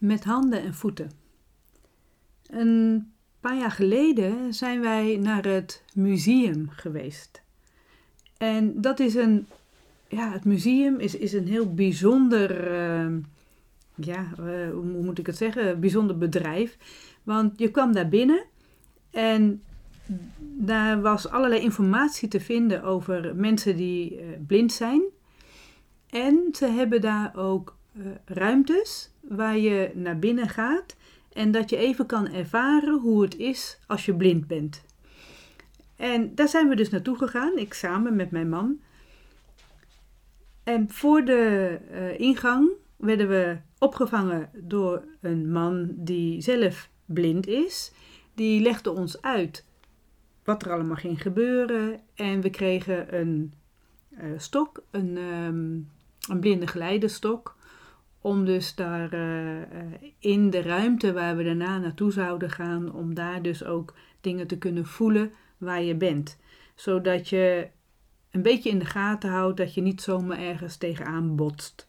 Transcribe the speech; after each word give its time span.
met 0.00 0.24
handen 0.24 0.62
en 0.62 0.74
voeten. 0.74 1.10
Een 2.46 3.12
paar 3.40 3.56
jaar 3.56 3.70
geleden 3.70 4.54
zijn 4.54 4.80
wij 4.80 5.16
naar 5.16 5.44
het 5.44 5.84
museum 5.94 6.68
geweest. 6.68 7.42
En 8.36 8.80
dat 8.80 9.00
is 9.00 9.14
een, 9.14 9.46
ja, 10.08 10.32
het 10.32 10.44
museum 10.44 10.98
is, 10.98 11.16
is 11.16 11.32
een 11.32 11.46
heel 11.46 11.74
bijzonder, 11.74 12.72
uh, 12.72 13.16
ja, 13.94 14.26
uh, 14.40 14.70
hoe 14.70 15.02
moet 15.02 15.18
ik 15.18 15.26
het 15.26 15.36
zeggen, 15.36 15.80
bijzonder 15.80 16.18
bedrijf. 16.18 16.76
Want 17.22 17.58
je 17.58 17.70
kwam 17.70 17.92
daar 17.92 18.08
binnen 18.08 18.44
en 19.10 19.62
daar 20.40 21.00
was 21.00 21.28
allerlei 21.28 21.62
informatie 21.62 22.28
te 22.28 22.40
vinden 22.40 22.82
over 22.82 23.36
mensen 23.36 23.76
die 23.76 24.20
uh, 24.20 24.26
blind 24.46 24.72
zijn. 24.72 25.02
En 26.10 26.48
ze 26.52 26.66
hebben 26.66 27.00
daar 27.00 27.36
ook 27.36 27.78
ruimtes 28.24 29.10
waar 29.20 29.58
je 29.58 29.90
naar 29.94 30.18
binnen 30.18 30.48
gaat 30.48 30.96
en 31.32 31.50
dat 31.50 31.70
je 31.70 31.76
even 31.76 32.06
kan 32.06 32.32
ervaren 32.32 32.98
hoe 32.98 33.22
het 33.22 33.36
is 33.36 33.78
als 33.86 34.04
je 34.06 34.14
blind 34.14 34.46
bent. 34.46 34.82
En 35.96 36.34
daar 36.34 36.48
zijn 36.48 36.68
we 36.68 36.76
dus 36.76 36.90
naartoe 36.90 37.16
gegaan, 37.16 37.58
ik 37.58 37.74
samen 37.74 38.16
met 38.16 38.30
mijn 38.30 38.48
man. 38.48 38.80
En 40.64 40.90
voor 40.90 41.24
de 41.24 41.78
uh, 41.90 42.20
ingang 42.20 42.70
werden 42.96 43.28
we 43.28 43.56
opgevangen 43.78 44.50
door 44.54 45.04
een 45.20 45.52
man 45.52 45.90
die 45.96 46.40
zelf 46.40 46.88
blind 47.04 47.46
is. 47.46 47.92
Die 48.34 48.60
legde 48.60 48.90
ons 48.90 49.22
uit 49.22 49.64
wat 50.44 50.62
er 50.62 50.72
allemaal 50.72 50.96
ging 50.96 51.22
gebeuren. 51.22 52.00
En 52.14 52.40
we 52.40 52.50
kregen 52.50 53.18
een 53.18 53.52
uh, 54.10 54.24
stok, 54.36 54.82
een, 54.90 55.16
um, 55.16 55.88
een 56.28 56.40
blinde 56.40 56.66
geleidestok 56.66 57.56
om 58.20 58.44
dus 58.44 58.74
daar 58.74 59.14
uh, 59.14 59.62
in 60.18 60.50
de 60.50 60.62
ruimte 60.62 61.12
waar 61.12 61.36
we 61.36 61.44
daarna 61.44 61.78
naartoe 61.78 62.12
zouden 62.12 62.50
gaan, 62.50 62.92
om 62.94 63.14
daar 63.14 63.42
dus 63.42 63.64
ook 63.64 63.94
dingen 64.20 64.46
te 64.46 64.58
kunnen 64.58 64.86
voelen 64.86 65.32
waar 65.58 65.82
je 65.82 65.94
bent. 65.94 66.38
Zodat 66.74 67.28
je 67.28 67.68
een 68.30 68.42
beetje 68.42 68.70
in 68.70 68.78
de 68.78 68.84
gaten 68.84 69.30
houdt 69.30 69.56
dat 69.56 69.74
je 69.74 69.80
niet 69.80 70.00
zomaar 70.00 70.38
ergens 70.38 70.76
tegenaan 70.76 71.36
botst. 71.36 71.86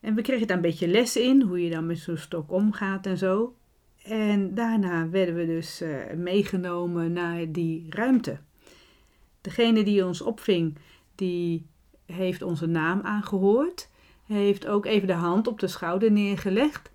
En 0.00 0.14
we 0.14 0.22
kregen 0.22 0.46
daar 0.46 0.56
een 0.56 0.62
beetje 0.62 0.88
les 0.88 1.16
in, 1.16 1.42
hoe 1.42 1.64
je 1.64 1.70
dan 1.70 1.86
met 1.86 1.98
zo'n 1.98 2.16
stok 2.16 2.52
omgaat 2.52 3.06
en 3.06 3.18
zo. 3.18 3.56
En 4.02 4.54
daarna 4.54 5.08
werden 5.08 5.34
we 5.34 5.46
dus 5.46 5.82
uh, 5.82 6.12
meegenomen 6.16 7.12
naar 7.12 7.52
die 7.52 7.86
ruimte. 7.90 8.38
Degene 9.40 9.84
die 9.84 10.06
ons 10.06 10.22
opving, 10.22 10.76
die 11.14 11.66
heeft 12.06 12.42
onze 12.42 12.66
naam 12.66 13.00
aangehoord 13.00 13.90
heeft 14.32 14.66
ook 14.66 14.86
even 14.86 15.06
de 15.06 15.12
hand 15.12 15.46
op 15.46 15.60
de 15.60 15.68
schouder 15.68 16.12
neergelegd. 16.12 16.90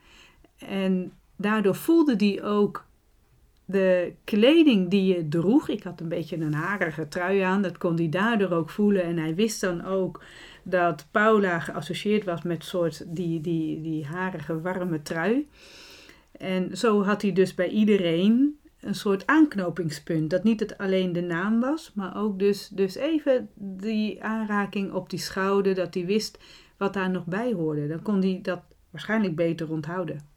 En 0.57 1.11
daardoor 1.35 1.75
voelde 1.75 2.15
hij 2.17 2.43
ook 2.43 2.85
de 3.65 4.13
kleding 4.23 4.89
die 4.89 5.15
je 5.15 5.27
droeg. 5.27 5.69
Ik 5.69 5.83
had 5.83 6.01
een 6.01 6.09
beetje 6.09 6.37
een 6.37 6.53
harige 6.53 7.07
trui 7.07 7.39
aan, 7.39 7.61
dat 7.61 7.77
kon 7.77 7.95
hij 7.95 8.09
daardoor 8.09 8.51
ook 8.51 8.69
voelen. 8.69 9.03
En 9.03 9.17
hij 9.17 9.35
wist 9.35 9.61
dan 9.61 9.85
ook 9.85 10.23
dat 10.63 11.07
Paula 11.11 11.59
geassocieerd 11.59 12.23
was 12.23 12.41
met 12.41 12.63
soort 12.63 13.03
die, 13.07 13.41
die, 13.41 13.81
die 13.81 14.05
harige 14.05 14.61
warme 14.61 15.01
trui. 15.01 15.47
En 16.31 16.77
zo 16.77 17.03
had 17.03 17.21
hij 17.21 17.33
dus 17.33 17.53
bij 17.53 17.69
iedereen 17.69 18.59
een 18.81 18.95
soort 18.95 19.27
aanknopingspunt. 19.27 20.29
Dat 20.29 20.43
niet 20.43 20.59
het 20.59 20.77
alleen 20.77 21.13
de 21.13 21.21
naam 21.21 21.59
was, 21.59 21.91
maar 21.95 22.17
ook 22.17 22.39
dus, 22.39 22.67
dus 22.67 22.95
even 22.95 23.49
die 23.55 24.23
aanraking 24.23 24.93
op 24.93 25.09
die 25.09 25.19
schouder. 25.19 25.75
Dat 25.75 25.93
hij 25.93 26.05
wist 26.05 26.39
wat 26.77 26.93
daar 26.93 27.09
nog 27.09 27.25
bij 27.25 27.53
hoorde. 27.53 27.87
Dan 27.87 28.01
kon 28.01 28.21
hij 28.21 28.39
dat 28.41 28.61
waarschijnlijk 28.89 29.35
beter 29.35 29.71
onthouden. 29.71 30.27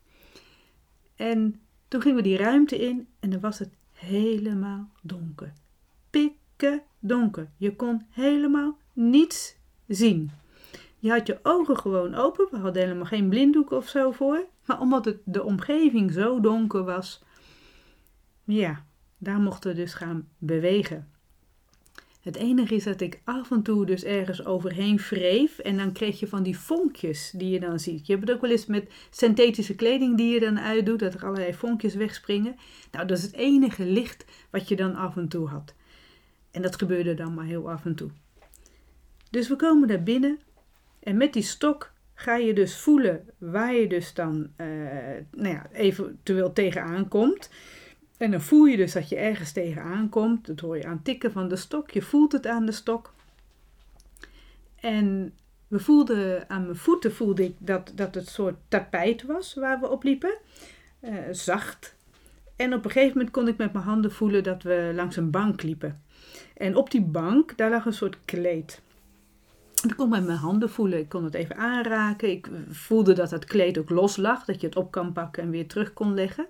En 1.16 1.60
toen 1.88 2.00
gingen 2.00 2.16
we 2.16 2.22
die 2.22 2.36
ruimte 2.36 2.78
in 2.78 3.08
en 3.20 3.30
dan 3.30 3.40
was 3.40 3.58
het 3.58 3.70
helemaal 3.92 4.88
donker. 5.02 5.52
Pikke 6.10 6.82
donker. 6.98 7.50
Je 7.56 7.76
kon 7.76 8.06
helemaal 8.10 8.78
niets 8.92 9.56
zien. 9.86 10.30
Je 10.98 11.10
had 11.10 11.26
je 11.26 11.38
ogen 11.42 11.76
gewoon 11.76 12.14
open. 12.14 12.48
We 12.50 12.56
hadden 12.56 12.82
helemaal 12.82 13.04
geen 13.04 13.28
blinddoek 13.28 13.70
of 13.70 13.88
zo 13.88 14.10
voor. 14.10 14.44
Maar 14.66 14.80
omdat 14.80 15.14
de 15.24 15.42
omgeving 15.42 16.12
zo 16.12 16.40
donker 16.40 16.84
was, 16.84 17.22
ja, 18.44 18.84
daar 19.18 19.40
mochten 19.40 19.70
we 19.70 19.76
dus 19.76 19.94
gaan 19.94 20.28
bewegen. 20.38 21.08
Het 22.20 22.36
enige 22.36 22.74
is 22.74 22.84
dat 22.84 23.00
ik 23.00 23.20
af 23.24 23.50
en 23.50 23.62
toe 23.62 23.86
dus 23.86 24.04
ergens 24.04 24.44
overheen 24.44 24.96
wreef 24.96 25.58
en 25.58 25.76
dan 25.76 25.92
kreeg 25.92 26.20
je 26.20 26.26
van 26.26 26.42
die 26.42 26.58
vonkjes 26.58 27.30
die 27.36 27.50
je 27.50 27.60
dan 27.60 27.78
ziet. 27.78 28.06
Je 28.06 28.12
hebt 28.12 28.26
het 28.26 28.36
ook 28.36 28.42
wel 28.42 28.50
eens 28.50 28.66
met 28.66 28.92
synthetische 29.10 29.74
kleding 29.74 30.16
die 30.16 30.32
je 30.32 30.40
dan 30.40 30.60
uitdoet, 30.60 30.98
dat 30.98 31.14
er 31.14 31.24
allerlei 31.24 31.54
vonkjes 31.54 31.94
wegspringen. 31.94 32.56
Nou, 32.92 33.06
dat 33.06 33.18
is 33.18 33.24
het 33.24 33.34
enige 33.34 33.84
licht 33.84 34.24
wat 34.50 34.68
je 34.68 34.76
dan 34.76 34.94
af 34.94 35.16
en 35.16 35.28
toe 35.28 35.48
had. 35.48 35.74
En 36.50 36.62
dat 36.62 36.76
gebeurde 36.76 37.14
dan 37.14 37.34
maar 37.34 37.44
heel 37.44 37.70
af 37.70 37.84
en 37.84 37.94
toe. 37.94 38.10
Dus 39.30 39.48
we 39.48 39.56
komen 39.56 39.88
daar 39.88 40.02
binnen 40.02 40.38
en 41.00 41.16
met 41.16 41.32
die 41.32 41.42
stok 41.42 41.92
ga 42.14 42.36
je 42.36 42.52
dus 42.52 42.76
voelen 42.76 43.28
waar 43.38 43.74
je 43.74 43.86
dus 43.86 44.14
dan 44.14 44.50
uh, 44.56 44.66
nou 45.30 45.54
ja, 45.54 45.66
eventueel 45.72 46.52
tegenaan 46.52 47.08
komt. 47.08 47.50
En 48.20 48.30
dan 48.30 48.40
voel 48.40 48.64
je 48.64 48.76
dus 48.76 48.92
dat 48.92 49.08
je 49.08 49.16
ergens 49.16 49.52
tegenaan 49.52 50.08
komt. 50.08 50.46
Dat 50.46 50.60
hoor 50.60 50.76
je 50.76 50.86
aan 50.86 51.02
tikken 51.02 51.32
van 51.32 51.48
de 51.48 51.56
stok. 51.56 51.90
Je 51.90 52.02
voelt 52.02 52.32
het 52.32 52.46
aan 52.46 52.66
de 52.66 52.72
stok. 52.72 53.14
En 54.80 55.34
we 55.68 55.78
voelden 55.78 56.50
aan 56.50 56.62
mijn 56.62 56.76
voeten 56.76 57.14
voelde 57.14 57.44
ik 57.44 57.54
dat, 57.58 57.92
dat 57.94 58.14
het 58.14 58.28
soort 58.28 58.54
tapijt 58.68 59.22
was 59.22 59.54
waar 59.54 59.80
we 59.80 59.88
op 59.88 60.02
liepen. 60.02 60.34
Uh, 61.00 61.14
zacht. 61.30 61.96
En 62.56 62.74
op 62.74 62.84
een 62.84 62.90
gegeven 62.90 63.16
moment 63.16 63.30
kon 63.30 63.48
ik 63.48 63.56
met 63.56 63.72
mijn 63.72 63.84
handen 63.84 64.12
voelen 64.12 64.42
dat 64.42 64.62
we 64.62 64.92
langs 64.94 65.16
een 65.16 65.30
bank 65.30 65.62
liepen. 65.62 66.02
En 66.56 66.76
op 66.76 66.90
die 66.90 67.04
bank, 67.04 67.56
daar 67.56 67.70
lag 67.70 67.84
een 67.84 67.92
soort 67.92 68.18
kleed. 68.24 68.80
Ik 69.82 69.96
kon 69.96 70.08
met 70.08 70.26
mijn 70.26 70.38
handen 70.38 70.70
voelen. 70.70 70.98
Ik 70.98 71.08
kon 71.08 71.24
het 71.24 71.34
even 71.34 71.56
aanraken. 71.56 72.30
Ik 72.30 72.48
voelde 72.70 73.12
dat 73.12 73.30
het 73.30 73.44
kleed 73.44 73.78
ook 73.78 73.90
los 73.90 74.16
lag. 74.16 74.44
Dat 74.44 74.60
je 74.60 74.66
het 74.66 74.76
op 74.76 74.90
kan 74.90 75.12
pakken 75.12 75.42
en 75.42 75.50
weer 75.50 75.68
terug 75.68 75.92
kon 75.92 76.14
leggen. 76.14 76.46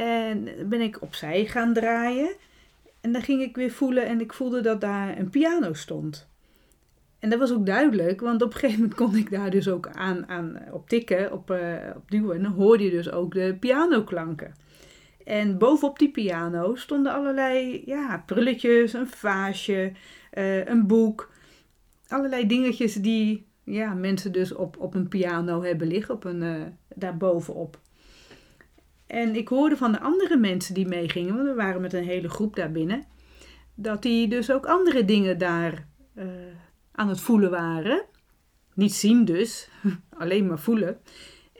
En 0.00 0.48
ben 0.68 0.80
ik 0.80 1.02
opzij 1.02 1.46
gaan 1.46 1.72
draaien. 1.72 2.30
En 3.00 3.12
dan 3.12 3.22
ging 3.22 3.42
ik 3.42 3.56
weer 3.56 3.70
voelen 3.70 4.06
en 4.06 4.20
ik 4.20 4.32
voelde 4.32 4.60
dat 4.60 4.80
daar 4.80 5.18
een 5.18 5.30
piano 5.30 5.72
stond. 5.72 6.28
En 7.18 7.30
dat 7.30 7.38
was 7.38 7.52
ook 7.52 7.66
duidelijk, 7.66 8.20
want 8.20 8.42
op 8.42 8.52
een 8.52 8.58
gegeven 8.58 8.80
moment 8.80 8.98
kon 8.98 9.16
ik 9.16 9.30
daar 9.30 9.50
dus 9.50 9.68
ook 9.68 9.88
aan, 9.88 10.28
aan 10.28 10.58
op 10.72 10.88
tikken, 10.88 11.32
op, 11.32 11.50
uh, 11.50 11.74
op 11.96 12.10
duwen. 12.10 12.36
En 12.36 12.42
dan 12.42 12.52
hoorde 12.52 12.84
je 12.84 12.90
dus 12.90 13.10
ook 13.10 13.34
de 13.34 13.56
pianoklanken. 13.60 14.54
En 15.24 15.58
bovenop 15.58 15.98
die 15.98 16.10
piano 16.10 16.74
stonden 16.74 17.12
allerlei 17.12 17.82
ja, 17.86 18.22
prulletjes, 18.26 18.92
een 18.92 19.08
vaasje, 19.08 19.92
uh, 20.34 20.66
een 20.66 20.86
boek. 20.86 21.30
Allerlei 22.08 22.46
dingetjes 22.46 22.94
die 22.94 23.46
ja, 23.64 23.94
mensen 23.94 24.32
dus 24.32 24.54
op, 24.54 24.76
op 24.78 24.94
een 24.94 25.08
piano 25.08 25.62
hebben 25.62 25.86
liggen, 25.86 26.14
op 26.14 26.24
een, 26.24 26.42
uh, 26.42 26.62
daar 26.94 27.16
bovenop. 27.16 27.78
En 29.10 29.36
ik 29.36 29.48
hoorde 29.48 29.76
van 29.76 29.92
de 29.92 30.00
andere 30.00 30.36
mensen 30.36 30.74
die 30.74 30.86
meegingen, 30.86 31.34
want 31.34 31.48
we 31.48 31.54
waren 31.54 31.80
met 31.80 31.92
een 31.92 32.04
hele 32.04 32.28
groep 32.28 32.56
daar 32.56 32.72
binnen, 32.72 33.04
dat 33.74 34.02
die 34.02 34.28
dus 34.28 34.52
ook 34.52 34.66
andere 34.66 35.04
dingen 35.04 35.38
daar 35.38 35.86
uh, 36.14 36.24
aan 36.92 37.08
het 37.08 37.20
voelen 37.20 37.50
waren. 37.50 38.04
Niet 38.74 38.94
zien 38.94 39.24
dus, 39.24 39.68
alleen 40.22 40.46
maar 40.46 40.58
voelen. 40.58 40.98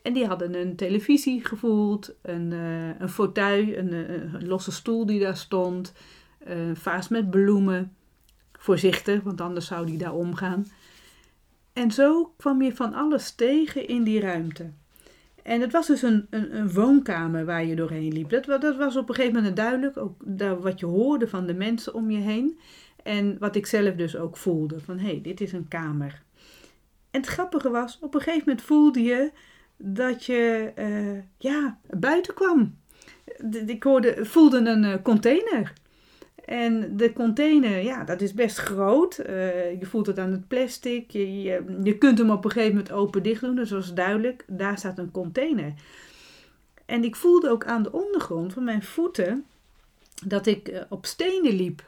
En 0.02 0.12
die 0.12 0.26
hadden 0.26 0.54
een 0.54 0.76
televisie 0.76 1.44
gevoeld, 1.44 2.14
een, 2.22 2.50
uh, 2.50 3.00
een 3.00 3.08
fauteuil, 3.08 3.76
een, 3.76 3.92
een, 3.92 4.46
losse 4.46 4.72
stoel 4.72 5.06
die 5.06 5.20
daar 5.20 5.36
stond, 5.36 5.92
een 6.38 6.76
vaas 6.76 7.08
met 7.08 7.30
bloemen. 7.30 7.96
Voorzichtig, 8.52 9.22
want 9.22 9.40
anders 9.40 9.66
zou 9.66 9.86
die 9.86 9.98
daar 9.98 10.14
omgaan. 10.14 10.66
En 11.72 11.90
zo 11.90 12.34
kwam 12.36 12.62
je 12.62 12.76
van 12.76 12.94
alles 12.94 13.34
tegen 13.34 13.88
in 13.88 14.02
die 14.02 14.20
ruimte. 14.20 14.70
En 15.42 15.60
het 15.60 15.72
was 15.72 15.86
dus 15.86 16.02
een, 16.02 16.26
een, 16.30 16.56
een, 16.56 16.72
woonkamer 16.72 17.44
waar 17.44 17.64
je 17.64 17.76
doorheen 17.76 18.12
liep. 18.12 18.30
Dat, 18.30 18.44
dat 18.44 18.76
was 18.76 18.96
op 18.96 19.08
een 19.08 19.14
gegeven 19.14 19.36
moment 19.36 19.56
duidelijk, 19.56 19.96
ook 19.96 20.22
daar, 20.24 20.60
wat 20.60 20.80
je 20.80 20.86
hoorde 20.86 21.28
van 21.28 21.46
de 21.46 21.54
mensen 21.54 21.94
om 21.94 22.10
je 22.10 22.18
heen. 22.18 22.58
En 23.02 23.36
wat 23.38 23.56
ik 23.56 23.66
zelf 23.66 23.94
dus 23.94 24.16
ook 24.16 24.36
voelde, 24.36 24.80
van 24.80 24.98
hé, 24.98 25.06
hey, 25.06 25.20
dit 25.22 25.40
is 25.40 25.52
een 25.52 25.68
kamer. 25.68 26.22
En 27.10 27.20
het 27.20 27.26
grappige 27.26 27.70
was, 27.70 27.98
op 28.00 28.14
een 28.14 28.20
gegeven 28.20 28.44
moment 28.46 28.64
voelde 28.64 29.02
je 29.02 29.32
dat 29.76 30.24
je 30.24 30.72
uh, 30.78 31.22
ja, 31.38 31.78
buiten 31.90 32.34
kwam. 32.34 32.78
Ik 33.66 33.82
hoorde, 33.82 34.24
voelde 34.24 34.58
een 34.58 34.84
uh, 34.84 34.94
container. 35.02 35.72
En 36.50 36.96
de 36.96 37.12
container, 37.12 37.82
ja, 37.82 38.04
dat 38.04 38.20
is 38.20 38.34
best 38.34 38.58
groot. 38.58 39.18
Uh, 39.18 39.26
je 39.80 39.86
voelt 39.86 40.06
het 40.06 40.18
aan 40.18 40.32
het 40.32 40.48
plastic. 40.48 41.10
Je, 41.10 41.42
je, 41.42 41.78
je, 41.82 41.98
kunt 41.98 42.18
hem 42.18 42.30
op 42.30 42.44
een 42.44 42.50
gegeven 42.50 42.74
moment 42.74 42.92
open 42.92 43.22
dicht 43.22 43.40
doen. 43.40 43.54
Dus 43.54 43.70
was 43.70 43.94
duidelijk. 43.94 44.44
Daar 44.46 44.78
staat 44.78 44.98
een 44.98 45.10
container. 45.10 45.72
En 46.86 47.04
ik 47.04 47.16
voelde 47.16 47.50
ook 47.50 47.64
aan 47.64 47.82
de 47.82 47.92
ondergrond 47.92 48.52
van 48.52 48.64
mijn 48.64 48.82
voeten 48.82 49.44
dat 50.26 50.46
ik 50.46 50.68
uh, 50.68 50.80
op 50.88 51.06
stenen 51.06 51.52
liep. 51.52 51.84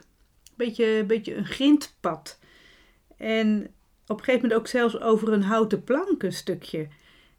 Beetje, 0.55 1.03
beetje 1.07 1.35
een 1.35 1.45
grindpad. 1.45 2.39
En 3.17 3.67
op 4.07 4.17
een 4.17 4.23
gegeven 4.23 4.41
moment 4.41 4.59
ook 4.59 4.67
zelfs 4.67 4.99
over 4.99 5.33
een 5.33 5.43
houten 5.43 5.83
plank 5.83 6.23
een 6.23 6.33
stukje. 6.33 6.87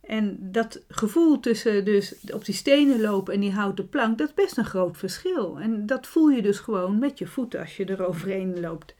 En 0.06 0.38
dat 0.40 0.84
gevoel 0.88 1.40
tussen 1.40 1.84
dus 1.84 2.14
op 2.32 2.44
die 2.44 2.54
stenen 2.54 3.00
lopen 3.00 3.34
en 3.34 3.40
die 3.40 3.52
houten 3.52 3.88
plank, 3.88 4.18
dat 4.18 4.28
is 4.28 4.34
best 4.34 4.56
een 4.56 4.64
groot 4.64 4.96
verschil. 4.96 5.60
En 5.60 5.86
dat 5.86 6.06
voel 6.06 6.28
je 6.28 6.42
dus 6.42 6.58
gewoon 6.58 6.98
met 6.98 7.18
je 7.18 7.26
voeten 7.26 7.60
als 7.60 7.76
je 7.76 7.84
er 7.84 8.06
overheen 8.06 8.60
loopt. 8.60 8.94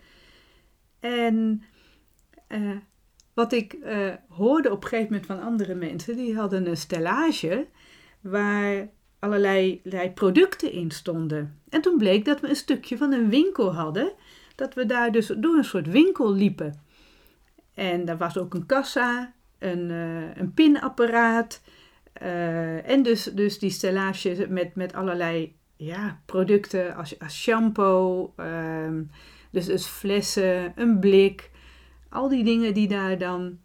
En 1.01 1.63
uh, 2.49 2.71
wat 3.35 3.53
ik 3.53 3.73
uh, 3.73 4.15
hoorde 4.29 4.71
op 4.71 4.83
een 4.83 4.89
gegeven 4.89 5.13
moment 5.13 5.27
van 5.27 5.43
andere 5.43 5.75
mensen, 5.75 6.17
die 6.17 6.37
hadden 6.37 6.67
een 6.67 6.77
stellage 6.77 7.67
waar 8.21 8.89
allerlei, 9.19 9.81
allerlei 9.85 10.11
producten 10.11 10.73
in 10.73 10.91
stonden. 10.91 11.61
En 11.69 11.81
toen 11.81 11.99
bleek 11.99 12.25
dat 12.25 12.41
we 12.41 12.49
een 12.49 12.57
stukje 12.57 12.97
van 12.97 13.13
een 13.13 13.29
winkel 13.29 13.75
hadden, 13.75 14.13
dat 14.55 14.75
we 14.75 14.87
daar 14.87 15.13
dus 15.13 15.27
door 15.27 15.57
een 15.57 15.65
soort 15.65 15.87
winkel 15.87 16.33
liepen. 16.33 16.83
En 17.75 18.05
daar 18.05 18.19
was 18.19 18.39
ook 18.39 18.55
een 18.55 18.67
kassa, 18.67 19.35
een, 19.65 19.91
uh, 19.91 20.37
een 20.37 20.53
pinapparaat 20.55 21.63
uh, 22.23 22.89
en 22.89 23.03
dus, 23.03 23.25
dus 23.25 23.59
die 23.59 23.71
stellage 23.71 24.47
met, 24.49 24.75
met 24.75 24.95
allerlei 24.95 25.57
ja, 25.77 26.21
producten 26.27 26.95
als, 26.97 27.19
als 27.19 27.43
shampoo, 27.43 28.33
uh, 28.37 29.01
dus, 29.51 29.67
dus 29.67 29.87
flessen, 29.87 30.73
een 30.77 30.99
blik, 30.99 31.51
al 32.09 32.29
die 32.29 32.45
dingen 32.45 32.75
die 32.75 32.89
daar 32.89 33.19
dan 33.19 33.59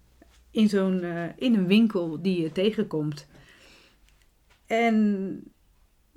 in, 0.52 0.70
zo'n, 0.70 1.04
uh, 1.04 1.24
in 1.36 1.56
een 1.56 1.68
winkel 1.68 2.22
die 2.22 2.42
je 2.42 2.52
tegenkomt. 2.52 3.28
En 4.68 5.44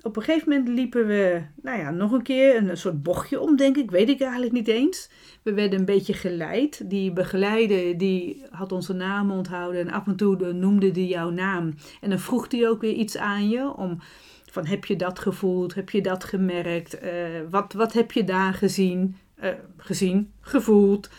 op 0.03 0.15
een 0.15 0.23
gegeven 0.23 0.49
moment 0.49 0.67
liepen 0.67 1.07
we, 1.07 1.41
nou 1.61 1.79
ja, 1.79 1.91
nog 1.91 2.11
een 2.11 2.21
keer 2.21 2.55
een 2.55 2.77
soort 2.77 3.03
bochtje 3.03 3.39
om, 3.39 3.55
denk 3.55 3.77
ik. 3.77 3.91
Weet 3.91 4.09
ik 4.09 4.21
eigenlijk 4.21 4.51
niet 4.51 4.67
eens. 4.67 5.09
We 5.41 5.53
werden 5.53 5.79
een 5.79 5.85
beetje 5.85 6.13
geleid. 6.13 6.89
Die 6.89 7.11
begeleider, 7.11 7.97
die 7.97 8.43
had 8.49 8.71
onze 8.71 8.93
naam 8.93 9.31
onthouden. 9.31 9.81
En 9.81 9.91
af 9.91 10.07
en 10.07 10.15
toe 10.15 10.53
noemde 10.53 10.91
die 10.91 11.07
jouw 11.07 11.29
naam. 11.29 11.73
En 12.01 12.09
dan 12.09 12.19
vroeg 12.19 12.51
hij 12.51 12.69
ook 12.69 12.81
weer 12.81 12.93
iets 12.93 13.17
aan 13.17 13.49
je. 13.49 13.75
Om, 13.75 13.97
van, 14.51 14.65
heb 14.65 14.85
je 14.85 14.95
dat 14.95 15.19
gevoeld? 15.19 15.75
Heb 15.75 15.89
je 15.89 16.01
dat 16.01 16.23
gemerkt? 16.23 17.03
Uh, 17.03 17.09
wat, 17.49 17.73
wat 17.73 17.93
heb 17.93 18.11
je 18.11 18.23
daar 18.23 18.53
gezien? 18.53 19.15
Uh, 19.43 19.49
gezien, 19.77 20.31
gevoeld 20.41 21.09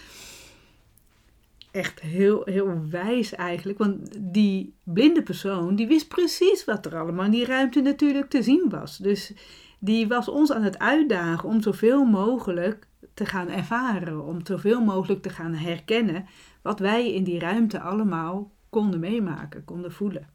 echt 1.75 2.01
heel, 2.01 2.43
heel 2.45 2.89
wijs 2.91 3.35
eigenlijk. 3.35 3.79
Want 3.79 4.09
die 4.21 4.75
blinde 4.83 5.23
persoon, 5.23 5.77
die 5.77 5.87
wist 5.87 6.09
precies 6.09 6.65
wat 6.65 6.87
er 6.87 6.97
allemaal 6.97 7.25
in 7.25 7.31
die 7.31 7.47
ruimte 7.47 7.81
natuurlijk 7.81 8.31
te 8.31 8.43
zien 8.43 8.69
was. 8.69 8.97
Dus 8.97 9.33
die 9.79 10.09
was 10.09 10.29
ons 10.29 10.53
aan 10.53 10.63
het 10.63 10.79
uitdagen 10.79 11.49
om 11.49 11.63
zoveel 11.63 12.05
mogelijk 12.05 12.87
te 13.15 13.27
gaan 13.27 13.49
ervaren. 13.49 14.25
Om 14.27 14.47
zoveel 14.47 14.81
mogelijk 14.81 15.23
te 15.23 15.31
gaan 15.31 15.55
herkennen 15.55 16.27
wat 16.63 16.79
wij 16.79 17.13
in 17.13 17.25
die 17.25 17.39
ruimte 17.39 17.81
allemaal 17.81 18.51
konden 18.71 19.01
meemaken, 19.01 19.65
konden 19.65 19.93
voelen. 19.93 20.29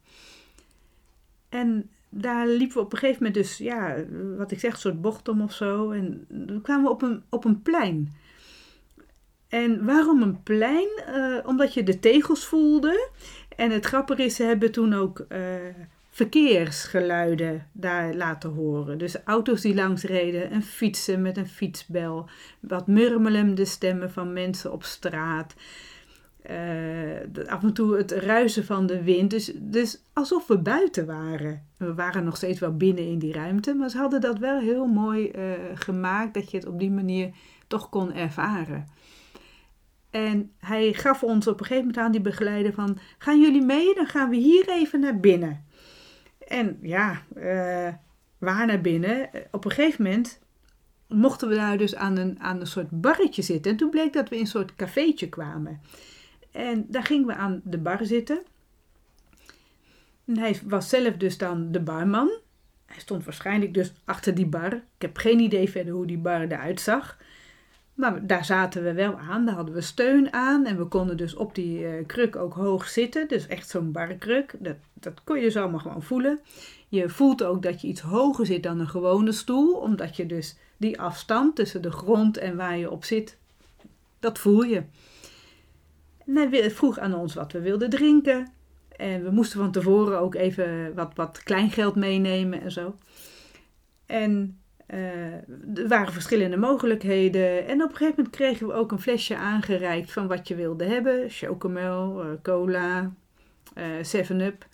En 1.50 1.90
daar 2.10 2.48
liepen 2.48 2.78
we 2.78 2.84
op 2.84 2.94
een 2.94 3.00
gegeven 3.00 3.24
moment 3.24 3.44
dus, 3.44 3.58
ja, 3.58 3.96
wat 4.38 4.52
ik 4.52 4.60
zeg, 4.60 4.74
een 4.74 4.80
soort 4.80 5.02
bocht 5.02 5.28
om 5.28 5.42
of 5.42 5.54
zo. 5.54 5.92
En 5.92 6.26
toen 6.48 6.62
kwamen 6.62 6.84
we 6.84 6.90
op 6.90 7.02
een, 7.02 7.24
op 7.30 7.46
een 7.46 7.62
plein. 7.62 8.14
En 9.50 9.86
waarom 9.86 10.22
een 10.22 10.44
plein? 10.44 10.90
Uh, 11.10 11.38
omdat 11.46 11.74
je 11.74 11.84
de 11.84 12.00
tegels 12.00 12.46
voelde. 12.46 13.10
En 13.56 13.72
het 13.72 13.86
grappige 13.86 14.24
is, 14.24 14.36
ze 14.36 14.44
hebben 14.44 14.72
toen 14.72 14.94
ook 14.94 15.26
uh, 15.30 15.40
verkeersgeluiden 16.10 17.68
daar 17.72 18.14
laten 18.14 18.50
horen. 18.50 18.98
Dus 18.98 19.24
auto's 19.24 19.62
die 19.62 19.76
langs 19.76 20.04
reden, 20.04 20.52
en 20.52 20.62
fietsen 20.62 21.22
met 21.22 21.38
een 21.38 21.48
fietsbel. 21.48 22.30
Wat 22.60 22.88
murmelende 22.88 23.66
stemmen 23.66 24.12
van 24.12 24.34
mensen 24.34 24.72
op 24.72 24.84
straat. 24.84 25.54
Uh, 26.50 27.48
af 27.48 27.64
en 27.64 27.74
toe 27.74 27.98
het 27.98 28.12
ruisen 28.12 28.66
van 28.66 28.86
de 28.86 29.04
wind. 29.04 29.30
Dus, 29.30 29.52
dus 29.56 30.02
alsof 30.14 30.48
we 30.48 30.58
buiten 30.58 31.06
waren. 31.06 31.66
We 31.78 31.94
waren 31.94 32.24
nog 32.24 32.38
steeds 32.38 32.60
wel 32.60 32.78
binnen 32.78 33.08
in 33.08 33.20
die 33.20 33.34
ruimte. 33.34 33.74
Maar 33.74 33.90
ze 33.90 33.98
hadden 33.98 34.22
dat 34.22 34.38
wel 34.38 34.60
heel 34.60 34.86
mooi 34.86 35.32
gemaakt. 35.74 36.34
Dat 36.34 36.52
je 36.52 36.58
het 36.58 36.68
op 36.68 36.80
die 36.80 36.92
manier 36.92 37.30
toch 37.68 37.90
kon 37.90 38.14
ervaren. 38.14 38.86
En 40.10 40.52
hij 40.58 40.94
gaf 40.94 41.24
ons 41.24 41.48
op 41.48 41.60
een 41.60 41.66
gegeven 41.66 41.86
moment 41.88 42.06
aan 42.06 42.12
die 42.12 42.22
begeleider 42.22 42.74
van, 42.74 42.98
gaan 43.18 43.42
jullie 43.42 43.62
mee? 43.62 43.96
Dan 43.96 44.08
gaan 44.08 44.30
we 44.30 44.36
hier 44.36 44.70
even 44.70 45.00
naar 45.00 45.20
binnen. 45.20 45.66
En 46.48 46.78
ja, 46.82 47.22
uh, 47.38 47.94
waar 48.38 48.66
naar 48.66 48.82
binnen? 48.82 49.30
Op 49.52 49.66
een 49.66 49.72
gegeven 49.72 50.04
moment 50.04 50.40
mochten 51.08 51.48
we 51.48 51.56
daar 51.56 51.78
dus 51.78 51.96
aan 51.96 52.18
een, 52.18 52.40
aan 52.40 52.60
een 52.60 52.68
soort 52.68 53.02
barretje 53.02 53.42
zitten. 53.42 53.72
En 53.72 53.78
toen 53.78 53.90
bleek 53.90 54.14
dat 54.14 54.30
we 54.30 54.36
in 54.36 54.42
een 54.42 54.48
soort 54.48 54.76
cafeetje 54.76 55.30
kwamen. 55.30 55.82
En 56.52 56.86
daar 56.88 57.04
gingen 57.04 57.28
we 57.28 57.34
aan 57.34 57.62
de 57.64 57.78
bar 57.78 58.06
zitten. 58.06 58.42
En 60.26 60.38
hij 60.38 60.60
was 60.66 60.90
zelf 60.90 61.18
dus 61.18 61.38
dan 61.38 61.72
de 61.72 61.82
barman. 61.82 62.30
Hij 62.86 63.00
stond 63.00 63.24
waarschijnlijk 63.24 63.74
dus 63.74 63.94
achter 64.06 64.36
die 64.36 64.46
bar. 64.46 64.74
Ik 64.74 65.02
heb 65.02 65.18
geen 65.18 65.40
idee 65.40 65.70
verder 65.70 65.94
hoe 65.94 66.08
die 66.08 66.18
bar 66.18 66.42
eruit 66.42 66.82
zag. 66.82 67.18
Maar 68.00 68.28
daar 68.28 68.46
zaten 68.46 68.84
we 68.84 68.94
wel 68.94 69.18
aan, 69.18 69.46
daar 69.46 69.56
hadden 69.56 69.74
we 69.74 69.82
steun 69.82 70.34
aan 70.34 70.66
en 70.66 70.78
we 70.78 70.86
konden 70.86 71.18
dus 71.18 71.36
op 71.36 71.56
die 71.56 71.80
uh, 71.80 72.06
kruk 72.06 72.36
ook 72.36 72.54
hoog 72.54 72.88
zitten. 72.88 73.28
Dus 73.28 73.48
echt 73.48 73.70
zo'n 73.70 73.92
barkruk, 73.92 74.56
dat, 74.60 74.76
dat 74.94 75.24
kon 75.24 75.36
je 75.36 75.42
dus 75.42 75.58
allemaal 75.58 75.80
gewoon 75.80 76.04
voelen. 76.04 76.40
Je 76.88 77.10
voelt 77.10 77.44
ook 77.44 77.62
dat 77.62 77.82
je 77.82 77.88
iets 77.88 78.02
hoger 78.02 78.46
zit 78.46 78.64
dan 78.64 78.80
een 78.80 78.88
gewone 78.88 79.32
stoel, 79.32 79.74
omdat 79.74 80.16
je 80.16 80.26
dus 80.26 80.58
die 80.78 81.02
afstand 81.02 81.56
tussen 81.56 81.82
de 81.82 81.92
grond 81.92 82.38
en 82.38 82.56
waar 82.56 82.78
je 82.78 82.92
op 82.92 83.04
zit, 83.04 83.38
dat 84.20 84.40
voel 84.40 84.64
je. 84.64 84.84
En 86.26 86.36
hij 86.36 86.72
vroeg 86.72 87.00
aan 87.00 87.14
ons 87.14 87.34
wat 87.34 87.52
we 87.52 87.62
wilden 87.62 87.90
drinken. 87.90 88.52
En 88.96 89.24
we 89.24 89.32
moesten 89.32 89.60
van 89.60 89.72
tevoren 89.72 90.20
ook 90.20 90.36
even 90.36 90.96
wat, 90.96 91.12
wat 91.16 91.44
kleingeld 91.44 91.96
meenemen 91.96 92.62
en 92.62 92.72
zo. 92.72 92.96
En 94.06 94.59
uh, 94.94 95.78
er 95.78 95.88
waren 95.88 96.14
verschillende 96.14 96.58
mogelijkheden. 96.58 97.68
En 97.68 97.84
op 97.84 97.90
een 97.90 97.96
gegeven 97.96 98.16
moment 98.16 98.36
kregen 98.36 98.68
we 98.68 98.74
ook 98.74 98.92
een 98.92 99.02
flesje 99.02 99.36
aangereikt 99.36 100.12
van 100.12 100.28
wat 100.28 100.48
je 100.48 100.56
wilde 100.56 100.86
hebben. 100.86 101.30
Chocomel, 101.30 102.26
uh, 102.26 102.32
cola, 102.44 103.14
uh, 103.78 104.00
eh, 104.00 104.26
7-up. 104.28 104.68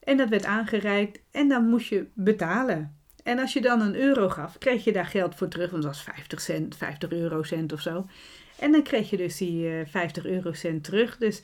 En 0.00 0.16
dat 0.16 0.28
werd 0.28 0.44
aangereikt 0.44 1.20
en 1.30 1.48
dan 1.48 1.68
moest 1.68 1.88
je 1.88 2.06
betalen. 2.14 2.98
En 3.22 3.38
als 3.38 3.52
je 3.52 3.60
dan 3.60 3.80
een 3.80 3.96
euro 3.96 4.28
gaf, 4.28 4.58
kreeg 4.58 4.84
je 4.84 4.92
daar 4.92 5.06
geld 5.06 5.34
voor 5.34 5.48
terug. 5.48 5.70
Want 5.70 5.82
dat 5.82 5.92
was 5.92 6.02
50 6.02 6.40
cent, 6.40 6.76
50 6.76 7.10
eurocent 7.10 7.72
of 7.72 7.80
zo. 7.80 8.06
En 8.58 8.72
dan 8.72 8.82
kreeg 8.82 9.10
je 9.10 9.16
dus 9.16 9.36
die 9.36 9.86
50 9.86 10.26
eurocent 10.26 10.84
terug. 10.84 11.16
Dus 11.16 11.42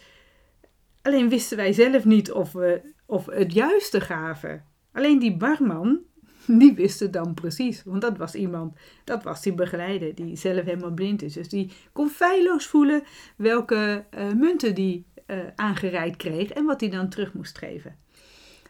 alleen 1.03 1.29
wisten 1.29 1.57
wij 1.57 1.73
zelf 1.73 2.05
niet 2.05 2.33
of 2.33 2.53
we, 2.53 2.93
of 3.07 3.27
het 3.27 3.53
juiste 3.53 4.01
gaven. 4.01 4.65
Alleen 4.93 5.19
die 5.19 5.37
barman, 5.37 6.01
die 6.47 6.75
wisten 6.75 7.11
dan 7.11 7.35
precies. 7.35 7.83
Want 7.85 8.01
dat 8.01 8.17
was 8.17 8.35
iemand, 8.35 8.77
dat 9.05 9.23
was 9.23 9.43
die 9.43 9.55
begeleider 9.55 10.15
die 10.15 10.37
zelf 10.37 10.65
helemaal 10.65 10.95
blind 10.95 11.23
is. 11.23 11.33
Dus 11.33 11.49
die 11.49 11.73
kon 11.93 12.09
feilloos 12.09 12.67
voelen 12.67 13.03
welke 13.37 14.05
uh, 14.15 14.33
munten 14.33 14.75
die 14.75 15.05
uh, 15.27 15.39
aangereikt 15.55 16.17
kreeg 16.17 16.51
en 16.51 16.65
wat 16.65 16.81
hij 16.81 16.91
dan 16.91 17.09
terug 17.09 17.33
moest 17.33 17.59
geven. 17.59 17.97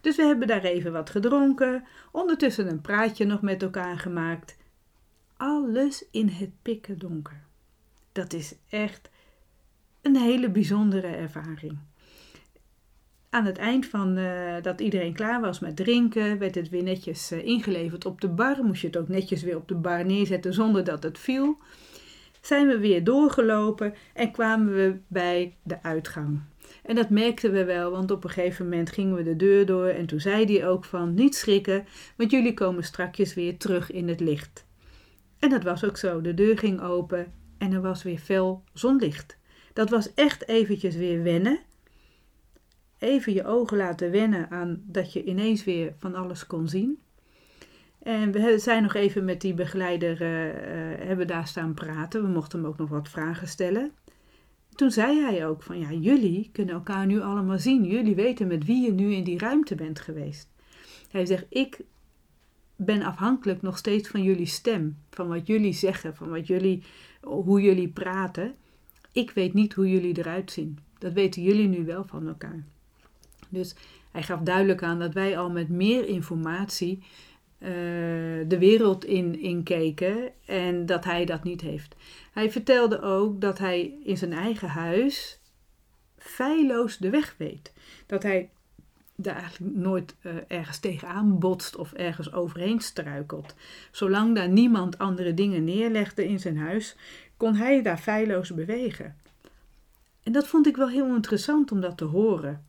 Dus 0.01 0.17
we 0.17 0.23
hebben 0.23 0.47
daar 0.47 0.65
even 0.65 0.93
wat 0.93 1.11
gedronken, 1.11 1.85
ondertussen 2.13 2.69
een 2.69 2.81
praatje 2.81 3.25
nog 3.25 3.41
met 3.41 3.63
elkaar 3.63 3.99
gemaakt. 3.99 4.57
Alles 5.37 6.05
in 6.11 6.29
het 6.29 6.51
pikken 6.63 6.99
donker. 6.99 7.43
Dat 8.13 8.33
is 8.33 8.55
echt 8.69 9.11
een 10.03 10.17
hele 10.17 10.51
bijzondere 10.51 11.07
ervaring. 11.07 11.79
Aan 13.37 13.45
het 13.45 13.59
eind 13.59 13.87
van 13.87 14.19
uh, 14.19 14.55
dat 14.63 14.81
iedereen 14.81 15.13
klaar 15.13 15.41
was 15.41 15.59
met 15.59 15.77
drinken, 15.77 16.39
werd 16.39 16.55
het 16.55 16.69
weer 16.69 16.83
netjes 16.83 17.33
uh, 17.33 17.45
ingeleverd 17.45 18.05
op 18.07 18.21
de 18.21 18.29
bar. 18.29 18.65
Moest 18.65 18.81
je 18.81 18.87
het 18.87 18.97
ook 18.97 19.09
netjes 19.09 19.43
weer 19.43 19.57
op 19.57 19.69
de 19.69 19.75
bar 19.75 20.05
neerzetten 20.05 20.55
zonder 20.55 20.85
dat 20.85 21.03
het 21.03 21.19
viel. 21.19 21.59
Zijn 22.41 22.67
we 22.67 22.79
weer 22.79 23.05
doorgelopen 23.05 23.95
en 24.15 24.31
kwamen 24.31 24.75
we 24.75 24.97
bij 25.07 25.55
de 25.63 25.83
uitgang. 25.83 26.41
En 26.83 26.95
dat 26.95 27.11
merkten 27.11 27.53
we 27.53 27.65
wel, 27.65 27.91
want 27.91 28.11
op 28.11 28.25
een 28.25 28.31
gegeven 28.31 28.65
moment 28.65 28.91
gingen 28.91 29.17
we 29.17 29.23
de 29.23 29.37
deur 29.37 29.67
door 29.67 29.87
en 29.87 30.07
toen 30.07 30.21
zei 30.21 30.45
hij 30.45 30.69
ook 30.69 30.85
van 30.85 31.15
niet 31.15 31.35
schrikken, 31.35 31.87
want 32.17 32.31
jullie 32.31 32.55
komen 32.55 32.85
strakjes 32.85 33.35
weer 33.35 33.59
terug 33.59 33.93
in 33.93 34.09
het 34.09 34.21
licht. 34.21 34.67
En 35.39 35.51
dat 35.51 35.63
was 35.63 35.85
ook 35.85 35.97
zo. 35.97 36.21
De 36.21 36.35
deur 36.35 36.59
ging 36.59 36.81
open 36.81 37.33
en 37.59 37.73
er 37.73 37.83
was 37.83 38.03
weer 38.03 38.19
fel 38.19 38.63
zonlicht. 38.73 39.39
Dat 39.73 39.91
was 39.91 40.15
echt 40.15 40.49
eventjes 40.49 40.97
weer 40.97 41.23
wennen 41.23 41.61
even 43.07 43.33
je 43.33 43.45
ogen 43.45 43.77
laten 43.77 44.11
wennen 44.11 44.51
aan 44.51 44.83
dat 44.87 45.13
je 45.13 45.25
ineens 45.25 45.65
weer 45.65 45.95
van 45.99 46.15
alles 46.15 46.47
kon 46.47 46.69
zien. 46.69 46.99
En 48.03 48.33
we 48.33 48.59
zijn 48.59 48.83
nog 48.83 48.95
even 48.95 49.25
met 49.25 49.41
die 49.41 49.55
begeleider, 49.55 50.23
uh, 50.23 50.47
uh, 50.47 50.53
hebben 51.07 51.27
daar 51.27 51.47
staan 51.47 51.75
praten. 51.75 52.23
We 52.23 52.29
mochten 52.29 52.59
hem 52.59 52.69
ook 52.69 52.79
nog 52.79 52.89
wat 52.89 53.09
vragen 53.09 53.49
stellen. 53.49 53.93
Toen 54.75 54.91
zei 54.91 55.21
hij 55.21 55.47
ook 55.47 55.63
van 55.63 55.79
ja, 55.79 55.93
jullie 55.93 56.49
kunnen 56.53 56.75
elkaar 56.75 57.07
nu 57.07 57.21
allemaal 57.21 57.59
zien. 57.59 57.85
Jullie 57.85 58.15
weten 58.15 58.47
met 58.47 58.65
wie 58.65 58.85
je 58.85 58.93
nu 58.93 59.13
in 59.13 59.25
die 59.25 59.39
ruimte 59.39 59.75
bent 59.75 60.01
geweest. 60.01 60.49
Hij 61.11 61.27
zegt, 61.27 61.45
ik 61.49 61.81
ben 62.77 63.03
afhankelijk 63.03 63.63
nog 63.63 63.79
steeds 63.79 64.09
van 64.09 64.23
jullie 64.23 64.47
stem. 64.47 64.97
Van 65.11 65.29
wat 65.29 65.47
jullie 65.47 65.73
zeggen, 65.73 66.17
van 66.17 66.29
wat 66.29 66.47
jullie, 66.47 66.83
hoe 67.21 67.61
jullie 67.61 67.89
praten. 67.89 68.55
Ik 69.13 69.31
weet 69.31 69.55
niet 69.55 69.73
hoe 69.73 69.91
jullie 69.91 70.19
eruit 70.19 70.51
zien. 70.51 70.79
Dat 70.99 71.13
weten 71.13 71.43
jullie 71.43 71.69
nu 71.69 71.85
wel 71.85 72.05
van 72.05 72.27
elkaar. 72.27 72.65
Dus 73.57 73.75
hij 74.13 74.23
gaf 74.23 74.41
duidelijk 74.41 74.83
aan 74.83 74.99
dat 74.99 75.13
wij 75.13 75.39
al 75.39 75.51
met 75.51 75.69
meer 75.69 76.09
informatie 76.09 77.03
uh, 77.59 77.69
de 78.49 78.57
wereld 78.59 79.05
in, 79.05 79.41
in 79.41 79.63
keken 79.63 80.31
en 80.47 80.87
dat 80.87 81.05
hij 81.05 81.25
dat 81.25 81.45
niet 81.45 81.61
heeft. 81.61 81.97
Hij 82.33 82.51
vertelde 82.51 83.03
ook 83.03 83.41
dat 83.41 83.59
hij 83.59 83.95
in 84.03 84.17
zijn 84.17 84.33
eigen 84.33 84.69
huis 84.69 85.41
feilloos 86.19 86.99
de 86.99 87.11
weg 87.11 87.35
weet. 87.39 87.73
Dat 88.07 88.23
hij 88.23 88.51
daar 89.15 89.37
eigenlijk 89.37 89.75
nooit 89.77 90.15
uh, 90.23 90.33
ergens 90.49 90.79
tegenaan 90.79 91.39
botst 91.39 91.77
of 91.77 91.93
ergens 91.93 92.33
overheen 92.33 92.81
struikelt. 92.81 93.55
Zolang 93.91 94.35
daar 94.35 94.49
niemand 94.49 94.99
andere 94.99 95.35
dingen 95.35 95.65
neerlegde 95.65 96.29
in 96.29 96.41
zijn 96.41 96.59
huis, 96.59 96.97
kon 97.37 97.55
hij 97.55 97.83
daar 97.83 97.99
feilloos 97.99 98.55
bewegen. 98.55 99.17
En 100.23 100.33
dat 100.33 100.47
vond 100.47 100.67
ik 100.67 100.77
wel 100.77 100.89
heel 100.89 101.15
interessant 101.15 101.73
om 101.73 101.81
dat 101.81 101.97
te 101.97 102.05
horen. 102.05 102.65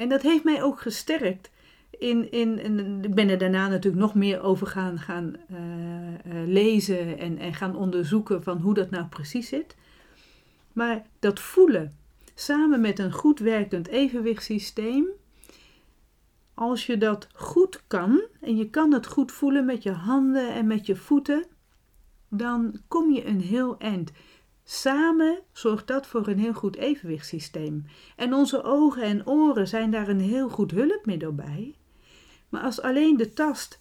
En 0.00 0.08
dat 0.08 0.22
heeft 0.22 0.44
mij 0.44 0.62
ook 0.62 0.80
gesterkt. 0.80 1.50
In, 1.90 2.30
in, 2.32 2.58
in 2.58 2.98
ik 3.02 3.14
ben 3.14 3.28
er 3.28 3.38
daarna 3.38 3.68
natuurlijk 3.68 4.02
nog 4.02 4.14
meer 4.14 4.42
over 4.42 4.66
gaan, 4.66 4.98
gaan 4.98 5.36
uh, 5.50 5.58
uh, 5.58 6.48
lezen 6.48 7.18
en, 7.18 7.38
en 7.38 7.54
gaan 7.54 7.76
onderzoeken 7.76 8.42
van 8.42 8.58
hoe 8.58 8.74
dat 8.74 8.90
nou 8.90 9.06
precies 9.06 9.48
zit. 9.48 9.76
Maar 10.72 11.06
dat 11.18 11.40
voelen, 11.40 11.96
samen 12.34 12.80
met 12.80 12.98
een 12.98 13.12
goed 13.12 13.38
werkend 13.38 13.88
evenwichtssysteem, 13.88 15.06
als 16.54 16.86
je 16.86 16.98
dat 16.98 17.28
goed 17.32 17.82
kan, 17.86 18.22
en 18.40 18.56
je 18.56 18.70
kan 18.70 18.92
het 18.92 19.06
goed 19.06 19.32
voelen 19.32 19.64
met 19.64 19.82
je 19.82 19.92
handen 19.92 20.54
en 20.54 20.66
met 20.66 20.86
je 20.86 20.96
voeten, 20.96 21.46
dan 22.28 22.80
kom 22.88 23.12
je 23.12 23.26
een 23.26 23.40
heel 23.40 23.78
eind. 23.78 24.12
Samen 24.72 25.38
zorgt 25.52 25.86
dat 25.86 26.06
voor 26.06 26.28
een 26.28 26.38
heel 26.38 26.52
goed 26.52 26.76
evenwichtssysteem. 26.76 27.86
En 28.16 28.34
onze 28.34 28.62
ogen 28.62 29.02
en 29.02 29.26
oren 29.26 29.68
zijn 29.68 29.90
daar 29.90 30.08
een 30.08 30.20
heel 30.20 30.48
goed 30.48 30.70
hulpmiddel 30.70 31.34
bij. 31.34 31.74
Maar 32.48 32.62
als 32.62 32.80
alleen 32.80 33.16
de 33.16 33.32
tast, 33.32 33.80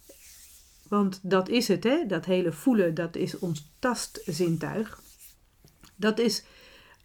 want 0.87 1.19
dat 1.23 1.49
is 1.49 1.67
het, 1.67 1.83
hè, 1.83 2.05
dat 2.05 2.25
hele 2.25 2.51
voelen, 2.51 2.93
dat 2.93 3.15
is 3.15 3.39
ons 3.39 3.71
tastzintuig. 3.79 5.01
Dat 5.95 6.19
is 6.19 6.43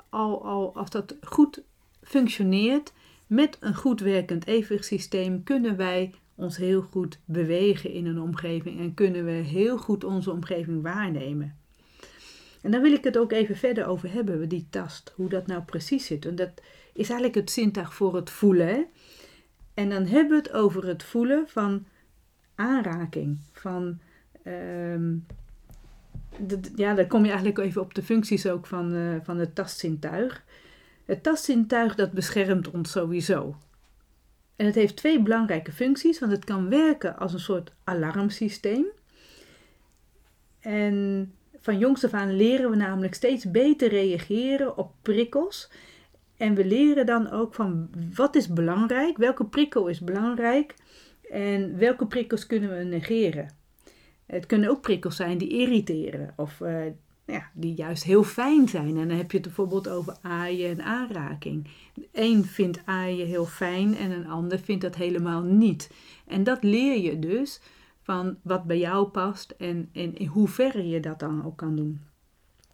al, 0.09 0.45
al 0.45 0.77
als 0.77 0.91
dat 0.91 1.17
goed 1.23 1.63
functioneert, 2.03 2.93
met 3.27 3.57
een 3.61 3.75
goed 3.75 4.01
werkend 4.01 4.47
evenwichtssysteem 4.47 5.43
kunnen 5.43 5.77
wij 5.77 6.15
ons 6.35 6.57
heel 6.57 6.83
goed 6.83 7.19
bewegen 7.25 7.91
in 7.91 8.07
een 8.07 8.21
omgeving 8.21 8.79
en 8.79 8.95
kunnen 8.95 9.25
we 9.25 9.31
heel 9.31 9.79
goed 9.79 10.05
onze 10.05 10.31
omgeving 10.31 10.83
waarnemen. 10.83 11.64
En 12.65 12.71
dan 12.71 12.83
wil 12.83 12.93
ik 12.93 13.05
het 13.05 13.19
ook 13.19 13.33
even 13.33 13.57
verder 13.57 13.87
over 13.87 14.13
hebben, 14.13 14.49
die 14.49 14.67
tast, 14.71 15.13
hoe 15.15 15.29
dat 15.29 15.47
nou 15.47 15.63
precies 15.63 16.07
zit. 16.07 16.27
En 16.27 16.35
dat 16.35 16.51
is 16.93 17.09
eigenlijk 17.09 17.35
het 17.35 17.51
zintuig 17.51 17.95
voor 17.95 18.15
het 18.15 18.31
voelen. 18.31 18.67
Hè? 18.67 18.83
En 19.75 19.89
dan 19.91 20.07
hebben 20.07 20.31
we 20.31 20.37
het 20.37 20.53
over 20.53 20.87
het 20.87 21.03
voelen 21.03 21.49
van 21.49 21.87
aanraking, 22.55 23.39
van. 23.53 24.01
Ehm, 24.43 25.17
ja, 26.75 26.95
dan 26.95 27.07
kom 27.07 27.23
je 27.23 27.29
eigenlijk 27.29 27.59
even 27.59 27.83
op 27.83 27.95
de 27.95 28.03
functies 28.03 28.47
ook 28.47 28.67
van, 28.67 28.95
uh, 28.95 29.17
van 29.23 29.39
het 29.39 29.55
tastzintuig. 29.55 30.45
Het 31.05 31.23
tastzintuig 31.23 31.95
dat 31.95 32.13
beschermt 32.13 32.71
ons 32.71 32.91
sowieso. 32.91 33.57
En 34.57 34.67
het 34.67 34.75
heeft 34.75 34.97
twee 34.97 35.23
belangrijke 35.23 35.73
functies, 35.73 36.19
want 36.19 36.33
het 36.33 36.45
kan 36.45 36.69
werken 36.69 37.19
als 37.19 37.33
een 37.33 37.41
soort 37.41 37.73
alarmsysteem. 37.85 38.85
En 40.61 41.33
van 41.65 41.79
jongs 41.79 42.05
af 42.05 42.13
aan 42.13 42.37
leren 42.37 42.71
we 42.71 42.77
namelijk 42.77 43.15
steeds 43.15 43.51
beter 43.51 43.89
reageren 43.89 44.77
op 44.77 44.93
prikkels. 45.03 45.71
En 46.37 46.55
we 46.55 46.65
leren 46.65 47.07
dan 47.07 47.31
ook 47.31 47.55
van 47.55 47.91
wat 48.15 48.37
is 48.37 48.49
belangrijk, 48.49 49.17
welke 49.17 49.45
prikkel 49.45 49.87
is 49.87 50.01
belangrijk 50.01 50.75
en 51.31 51.79
welke 51.79 52.07
prikkels 52.07 52.47
kunnen 52.47 52.79
we 52.79 52.85
negeren. 52.85 53.51
Het 54.27 54.47
kunnen 54.47 54.71
ook 54.71 54.81
prikkels 54.81 55.17
zijn 55.17 55.39
die 55.39 55.49
irriteren 55.49 56.33
of 56.37 56.61
uh, 56.61 56.85
ja, 57.27 57.51
die 57.53 57.75
juist 57.75 58.05
heel 58.05 58.25
fijn 58.25 58.69
zijn. 58.69 58.97
En 58.97 59.09
dan 59.09 59.17
heb 59.17 59.31
je 59.31 59.37
het 59.37 59.47
bijvoorbeeld 59.47 59.89
over 59.89 60.17
aaien 60.23 60.71
en 60.71 60.85
aanraking. 60.85 61.69
Eén 62.13 62.45
vindt 62.45 62.81
aaien 62.85 63.27
heel 63.27 63.47
fijn 63.47 63.97
en 63.97 64.11
een 64.11 64.29
ander 64.29 64.59
vindt 64.59 64.83
dat 64.83 64.95
helemaal 64.95 65.43
niet. 65.43 65.91
En 66.27 66.45
dat 66.45 66.63
leer 66.63 67.01
je 67.01 67.19
dus 67.19 67.61
van 68.05 68.37
wat 68.43 68.65
bij 68.65 68.79
jou 68.79 69.07
past 69.07 69.51
en, 69.51 69.89
en 69.93 70.17
in 70.17 70.27
hoeverre 70.27 70.89
je 70.89 71.01
dat 71.01 71.19
dan 71.19 71.45
ook 71.45 71.57
kan 71.57 71.77
doen. 71.77 72.01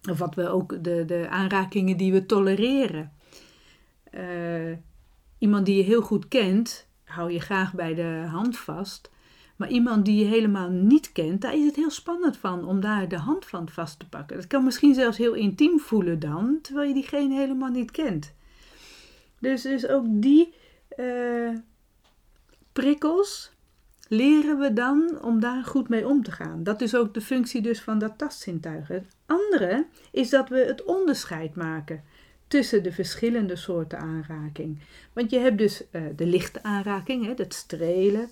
Of 0.09 0.17
wat 0.17 0.35
we 0.35 0.49
ook, 0.49 0.83
de, 0.83 1.05
de 1.05 1.27
aanrakingen 1.29 1.97
die 1.97 2.11
we 2.11 2.25
tolereren. 2.25 3.11
Uh, 4.11 4.77
iemand 5.37 5.65
die 5.65 5.75
je 5.77 5.83
heel 5.83 6.01
goed 6.01 6.27
kent, 6.27 6.87
hou 7.03 7.31
je 7.31 7.39
graag 7.39 7.73
bij 7.73 7.93
de 7.93 8.25
hand 8.29 8.57
vast. 8.57 9.11
Maar 9.55 9.69
iemand 9.69 10.05
die 10.05 10.19
je 10.19 10.25
helemaal 10.25 10.69
niet 10.69 11.11
kent, 11.11 11.41
daar 11.41 11.55
is 11.55 11.65
het 11.65 11.75
heel 11.75 11.89
spannend 11.89 12.37
van 12.37 12.65
om 12.65 12.79
daar 12.79 13.07
de 13.07 13.17
hand 13.17 13.45
van 13.45 13.69
vast 13.69 13.99
te 13.99 14.09
pakken. 14.09 14.35
Dat 14.35 14.47
kan 14.47 14.63
misschien 14.63 14.93
zelfs 14.93 15.17
heel 15.17 15.33
intiem 15.33 15.79
voelen 15.79 16.19
dan, 16.19 16.59
terwijl 16.61 16.87
je 16.87 16.93
diegene 16.93 17.35
helemaal 17.35 17.69
niet 17.69 17.91
kent. 17.91 18.33
Dus, 19.39 19.61
dus 19.61 19.87
ook 19.87 20.05
die 20.07 20.53
uh, 20.97 21.57
prikkels 22.73 23.51
leren 24.11 24.59
we 24.59 24.73
dan 24.73 25.17
om 25.21 25.39
daar 25.39 25.63
goed 25.63 25.89
mee 25.89 26.07
om 26.07 26.23
te 26.23 26.31
gaan. 26.31 26.63
Dat 26.63 26.81
is 26.81 26.95
ook 26.95 27.13
de 27.13 27.21
functie 27.21 27.61
dus 27.61 27.81
van 27.81 27.99
dat 27.99 28.17
tastzintuig. 28.17 28.87
Het 28.87 29.05
andere 29.25 29.85
is 30.11 30.29
dat 30.29 30.49
we 30.49 30.57
het 30.57 30.83
onderscheid 30.83 31.55
maken 31.55 32.03
tussen 32.47 32.83
de 32.83 32.91
verschillende 32.91 33.55
soorten 33.55 33.99
aanraking. 33.99 34.79
Want 35.13 35.31
je 35.31 35.39
hebt 35.39 35.57
dus 35.57 35.83
uh, 35.91 36.01
de 36.15 36.25
lichte 36.25 36.63
aanraking, 36.63 37.25
hè, 37.25 37.45
strelen 37.47 38.29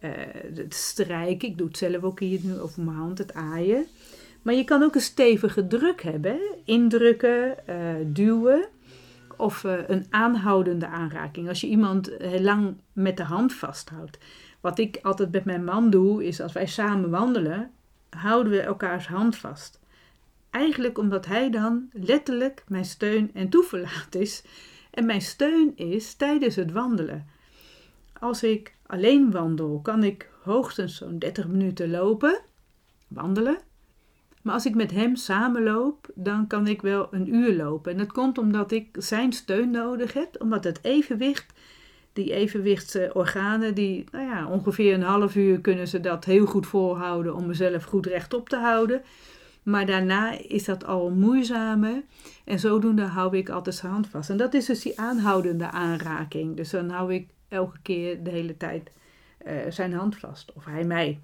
uh, 0.00 0.10
het 0.54 0.74
strijken. 0.74 1.48
Ik 1.48 1.58
doe 1.58 1.66
het 1.66 1.76
zelf 1.76 2.02
ook 2.02 2.20
hier 2.20 2.40
nu 2.42 2.58
over 2.58 2.82
mijn 2.82 2.96
hand, 2.96 3.18
het 3.18 3.34
aaien. 3.34 3.86
Maar 4.42 4.54
je 4.54 4.64
kan 4.64 4.82
ook 4.82 4.94
een 4.94 5.00
stevige 5.00 5.66
druk 5.66 6.02
hebben. 6.02 6.40
Indrukken, 6.64 7.56
uh, 7.68 7.74
duwen. 8.06 8.68
Of 9.36 9.64
een 9.86 10.06
aanhoudende 10.10 10.86
aanraking. 10.86 11.48
Als 11.48 11.60
je 11.60 11.66
iemand 11.66 12.10
lang 12.38 12.74
met 12.92 13.16
de 13.16 13.22
hand 13.24 13.52
vasthoudt. 13.52 14.18
Wat 14.62 14.78
ik 14.78 14.98
altijd 15.02 15.32
met 15.32 15.44
mijn 15.44 15.64
man 15.64 15.90
doe, 15.90 16.24
is 16.24 16.40
als 16.40 16.52
wij 16.52 16.66
samen 16.66 17.10
wandelen, 17.10 17.70
houden 18.10 18.52
we 18.52 18.60
elkaars 18.60 19.06
hand 19.06 19.36
vast. 19.36 19.80
Eigenlijk 20.50 20.98
omdat 20.98 21.26
hij 21.26 21.50
dan 21.50 21.88
letterlijk 21.92 22.64
mijn 22.68 22.84
steun 22.84 23.30
en 23.34 23.48
toeverlaat 23.48 24.14
is. 24.14 24.44
En 24.90 25.06
mijn 25.06 25.20
steun 25.20 25.76
is 25.76 26.14
tijdens 26.14 26.56
het 26.56 26.72
wandelen. 26.72 27.26
Als 28.18 28.42
ik 28.42 28.74
alleen 28.86 29.30
wandel, 29.30 29.80
kan 29.82 30.04
ik 30.04 30.30
hoogstens 30.42 30.96
zo'n 30.96 31.18
30 31.18 31.46
minuten 31.46 31.90
lopen, 31.90 32.40
wandelen. 33.08 33.58
Maar 34.42 34.54
als 34.54 34.66
ik 34.66 34.74
met 34.74 34.90
hem 34.90 35.16
samenloop, 35.16 36.10
dan 36.14 36.46
kan 36.46 36.66
ik 36.66 36.82
wel 36.82 37.08
een 37.10 37.34
uur 37.34 37.56
lopen. 37.56 37.92
En 37.92 37.98
dat 37.98 38.12
komt 38.12 38.38
omdat 38.38 38.72
ik 38.72 38.88
zijn 38.98 39.32
steun 39.32 39.70
nodig 39.70 40.12
heb, 40.12 40.40
omdat 40.40 40.64
het 40.64 40.78
evenwicht, 40.82 41.52
die 42.12 42.32
evenwichtsorganen, 42.32 43.74
die 43.74 44.04
nou 44.10 44.24
ja, 44.24 44.48
ongeveer 44.48 44.94
een 44.94 45.02
half 45.02 45.36
uur 45.36 45.60
kunnen 45.60 45.88
ze 45.88 46.00
dat 46.00 46.24
heel 46.24 46.46
goed 46.46 46.66
volhouden 46.66 47.34
om 47.34 47.46
mezelf 47.46 47.84
goed 47.84 48.06
rechtop 48.06 48.48
te 48.48 48.56
houden. 48.56 49.02
Maar 49.62 49.86
daarna 49.86 50.38
is 50.38 50.64
dat 50.64 50.84
al 50.84 51.10
moeizamer. 51.10 52.02
En 52.44 52.58
zodoende 52.58 53.02
hou 53.02 53.36
ik 53.36 53.48
altijd 53.48 53.74
zijn 53.74 53.92
hand 53.92 54.08
vast. 54.08 54.30
En 54.30 54.36
dat 54.36 54.54
is 54.54 54.66
dus 54.66 54.82
die 54.82 55.00
aanhoudende 55.00 55.70
aanraking. 55.70 56.56
Dus 56.56 56.70
dan 56.70 56.90
hou 56.90 57.14
ik 57.14 57.28
elke 57.48 57.78
keer 57.82 58.22
de 58.22 58.30
hele 58.30 58.56
tijd 58.56 58.90
uh, 59.46 59.52
zijn 59.68 59.92
hand 59.92 60.16
vast. 60.16 60.52
Of 60.52 60.64
hij 60.64 60.84
mij. 60.84 61.20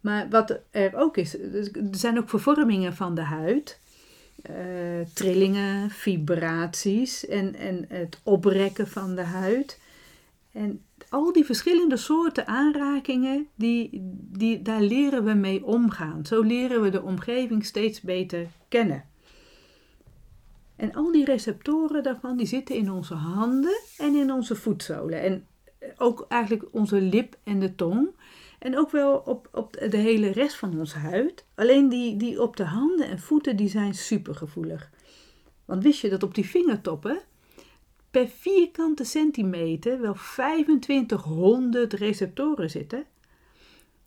Maar 0.00 0.28
wat 0.30 0.60
er 0.70 0.94
ook 0.94 1.16
is, 1.16 1.38
er 1.38 1.70
zijn 1.90 2.18
ook 2.18 2.28
vervormingen 2.28 2.94
van 2.94 3.14
de 3.14 3.22
huid. 3.22 3.80
Uh, 4.50 5.06
trillingen, 5.14 5.90
vibraties 5.90 7.26
en, 7.26 7.54
en 7.54 7.84
het 7.88 8.20
oprekken 8.22 8.88
van 8.88 9.14
de 9.14 9.22
huid. 9.22 9.80
En 10.52 10.82
al 11.08 11.32
die 11.32 11.44
verschillende 11.44 11.96
soorten 11.96 12.46
aanrakingen, 12.46 13.46
die, 13.54 13.88
die, 14.32 14.62
daar 14.62 14.80
leren 14.80 15.24
we 15.24 15.32
mee 15.32 15.64
omgaan. 15.64 16.26
Zo 16.26 16.42
leren 16.42 16.82
we 16.82 16.90
de 16.90 17.02
omgeving 17.02 17.64
steeds 17.64 18.00
beter 18.00 18.46
kennen. 18.68 19.04
En 20.76 20.94
al 20.94 21.12
die 21.12 21.24
receptoren 21.24 22.02
daarvan, 22.02 22.36
die 22.36 22.46
zitten 22.46 22.74
in 22.74 22.90
onze 22.90 23.14
handen 23.14 23.80
en 23.98 24.14
in 24.14 24.32
onze 24.32 24.54
voetzolen. 24.54 25.20
En 25.22 25.46
ook 25.96 26.26
eigenlijk 26.28 26.64
onze 26.70 27.00
lip 27.00 27.36
en 27.42 27.60
de 27.60 27.74
tong. 27.74 28.08
En 28.58 28.78
ook 28.78 28.90
wel 28.90 29.16
op, 29.16 29.48
op 29.52 29.72
de 29.88 29.96
hele 29.96 30.30
rest 30.30 30.56
van 30.56 30.78
onze 30.78 30.98
huid. 30.98 31.46
Alleen 31.54 31.88
die, 31.88 32.16
die 32.16 32.42
op 32.42 32.56
de 32.56 32.64
handen 32.64 33.08
en 33.08 33.18
voeten, 33.18 33.56
die 33.56 33.68
zijn 33.68 33.94
supergevoelig. 33.94 34.90
Want 35.64 35.82
wist 35.82 36.00
je 36.00 36.08
dat 36.08 36.22
op 36.22 36.34
die 36.34 36.46
vingertoppen 36.46 37.20
per 38.10 38.28
vierkante 38.28 39.04
centimeter 39.04 40.00
wel 40.00 40.14
2500 40.14 41.92
receptoren 41.92 42.70
zitten? 42.70 43.04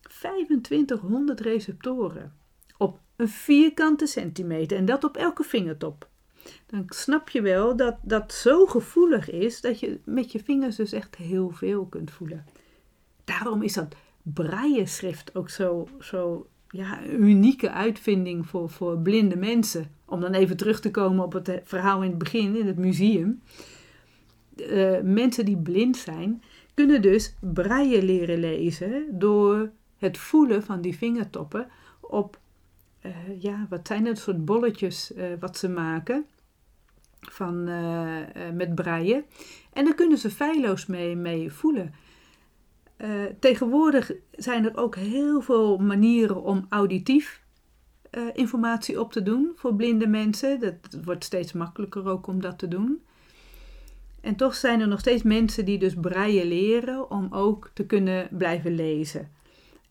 2500 0.02 1.40
receptoren 1.40 2.34
op 2.78 3.00
een 3.16 3.30
vierkante 3.30 4.06
centimeter 4.06 4.78
en 4.78 4.86
dat 4.86 5.04
op 5.04 5.18
elke 5.18 5.44
vingertop. 5.44 6.08
dan 6.66 6.84
snap 6.88 7.30
je 7.30 7.42
wel 7.42 7.76
dat 7.76 7.96
dat 8.02 8.34
zo 8.34 8.66
gevoelig 8.66 9.30
is 9.30 9.62
dat 9.62 9.80
je 9.80 10.00
met 10.04 10.32
je 10.32 10.44
vingers 10.44 10.76
dus 10.76 10.92
echt 10.92 11.16
heel 11.16 11.50
veel 11.50 11.86
kunt 11.86 12.12
voelen. 12.12 12.46
Daarom 13.24 13.62
is 13.62 13.74
dat 13.74 13.96
braille-schrift 14.24 15.36
ook 15.36 15.50
zo, 15.50 15.88
zo 16.00 16.48
ja, 16.70 17.04
unieke 17.06 17.72
uitvinding 17.72 18.48
voor, 18.48 18.70
voor 18.70 18.98
blinde 18.98 19.36
mensen. 19.36 19.92
Om 20.06 20.22
dan 20.22 20.34
even 20.34 20.58
terug 20.58 20.80
te 20.80 20.92
komen 20.92 21.26
op 21.26 21.34
het 21.34 21.62
verhaal 21.64 22.04
in 22.04 22.10
het 22.10 22.18
begin, 22.18 22.56
in 22.56 22.68
het 22.68 22.78
museum. 22.78 23.42
Uh, 24.56 25.00
mensen 25.02 25.46
die 25.46 25.58
blind 25.58 25.98
zijn, 25.98 26.44
kunnen 26.74 27.02
dus 27.02 27.36
braille 27.40 28.04
leren 28.04 28.40
lezen 28.40 29.20
door 29.20 29.72
het 29.98 30.18
voelen 30.18 30.64
van 30.64 30.82
die 30.82 30.98
vingertoppen 30.98 31.68
op, 32.00 32.40
uh, 33.06 33.12
ja, 33.40 33.66
wat 33.70 33.88
zijn 33.88 34.06
het, 34.06 34.20
soort 34.20 34.46
bolletjes 34.46 35.14
wat 35.40 35.58
ze 35.58 35.70
maken 35.70 36.26
van, 37.20 37.64
met 38.54 38.76
braille. 38.76 39.24
En 39.74 39.86
daar 39.86 39.96
kunnen 39.96 40.18
ze 40.18 40.32
feilloos 40.32 40.86
mee, 40.86 41.16
mee 41.16 41.52
voelen. 41.52 41.94
Uh, 43.02 43.08
tegenwoordig 43.40 44.12
zijn 44.32 44.66
er 44.66 44.78
ook 44.78 44.96
heel 44.96 45.42
veel 45.42 45.78
manieren 45.78 46.44
om 46.44 46.66
auditief 46.70 47.42
uh, 48.12 48.24
informatie 48.34 49.00
op 49.00 49.12
te 49.12 49.24
doen 49.24 49.52
voor 49.56 49.76
blinde 49.76 50.08
mensen. 50.08 50.60
Dat 50.60 51.04
wordt 51.04 51.24
steeds 51.24 51.54
makkelijker 51.54 52.08
ook 52.08 52.28
om 52.28 52.42
dat 52.42 52.60
te 52.60 52.68
doen. 52.68 53.02
En 54.22 54.36
toch 54.36 54.56
zijn 54.56 54.82
er 54.82 54.88
nog 54.88 55.00
steeds 55.00 55.24
mensen 55.24 55.66
die 55.66 55.78
dus 55.78 55.94
braille 55.94 56.46
leren 56.46 57.12
om 57.12 57.28
ook 57.32 57.72
te 57.74 57.86
kunnen 57.86 58.28
blijven 58.32 58.76
lezen. 58.76 59.30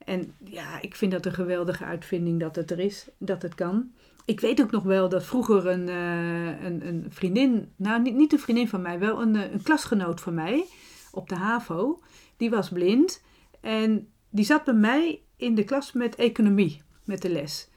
En 0.04 0.32
ja, 0.44 0.80
ik 0.80 0.94
vind 0.94 1.12
dat 1.12 1.26
een 1.26 1.32
geweldige 1.32 1.84
uitvinding 1.84 2.40
dat 2.40 2.56
het 2.56 2.70
er 2.70 2.78
is, 2.78 3.08
dat 3.18 3.42
het 3.42 3.54
kan. 3.54 3.90
Ik 4.24 4.40
weet 4.40 4.62
ook 4.62 4.70
nog 4.70 4.82
wel 4.82 5.08
dat 5.08 5.24
vroeger 5.24 5.66
een, 5.66 5.88
uh, 5.88 6.64
een, 6.64 6.86
een, 6.86 7.06
vriendin, 7.08 7.72
nou 7.76 8.02
niet, 8.02 8.14
niet 8.14 8.32
een 8.32 8.38
vriendin 8.38 8.68
van 8.68 8.82
mij, 8.82 8.98
wel 8.98 9.22
een, 9.22 9.34
een 9.34 9.62
klasgenoot 9.62 10.20
van 10.20 10.34
mij 10.34 10.64
op 11.10 11.28
de 11.28 11.34
HAVO 11.34 12.00
die 12.38 12.50
was 12.50 12.68
blind 12.68 13.22
en 13.60 14.08
die 14.30 14.44
zat 14.44 14.64
bij 14.64 14.74
mij 14.74 15.22
in 15.36 15.54
de 15.54 15.64
klas 15.64 15.92
met 15.92 16.14
economie, 16.14 16.82
met 17.04 17.22
de 17.22 17.30
les. 17.30 17.68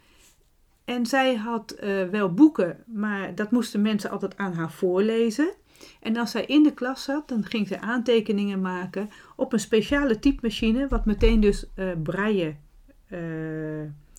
En 0.85 1.05
zij 1.05 1.35
had 1.35 1.75
uh, 1.83 2.07
wel 2.07 2.33
boeken, 2.33 2.83
maar 2.85 3.35
dat 3.35 3.51
moesten 3.51 3.81
mensen 3.81 4.09
altijd 4.09 4.37
aan 4.37 4.53
haar 4.53 4.71
voorlezen. 4.71 5.53
En 5.99 6.17
als 6.17 6.31
zij 6.31 6.45
in 6.45 6.63
de 6.63 6.73
klas 6.73 7.03
zat, 7.03 7.27
dan 7.27 7.45
ging 7.45 7.67
ze 7.67 7.79
aantekeningen 7.79 8.61
maken 8.61 9.09
op 9.35 9.53
een 9.53 9.59
speciale 9.59 10.19
typemachine, 10.19 10.87
wat 10.87 11.05
meteen 11.05 11.39
dus 11.39 11.65
uh, 11.75 11.91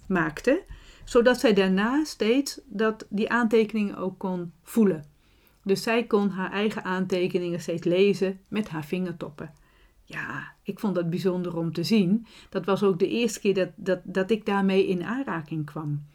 maakte. 0.07 0.65
Zodat 1.05 1.41
zij 1.41 1.55
daarna 1.55 2.05
steeds 2.05 2.61
dat 2.65 3.07
die 3.11 3.31
aantekeningen 3.31 3.97
ook 3.97 4.19
kon 4.19 4.53
voelen. 4.63 5.05
Dus 5.65 5.83
zij 5.83 6.05
kon 6.05 6.29
haar 6.29 6.51
eigen 6.53 6.85
aantekeningen 6.85 7.61
steeds 7.61 7.85
lezen 7.85 8.41
met 8.49 8.69
haar 8.69 8.85
vingertoppen 8.85 9.53
ja, 10.13 10.53
ik 10.63 10.79
vond 10.79 10.95
dat 10.95 11.11
bijzonder 11.11 11.57
om 11.57 11.73
te 11.73 11.85
zien. 11.85 12.27
Dat 12.51 12.65
was 12.65 12.83
ook 12.83 12.99
de 12.99 13.09
eerste 13.09 13.41
keer 13.41 13.55
dat, 13.55 13.71
dat, 13.75 14.01
dat 14.05 14.31
ik 14.31 14.47
daarmee 14.47 14.87
in 14.87 15.05
aanraking 15.05 15.67
kwam. 15.67 16.07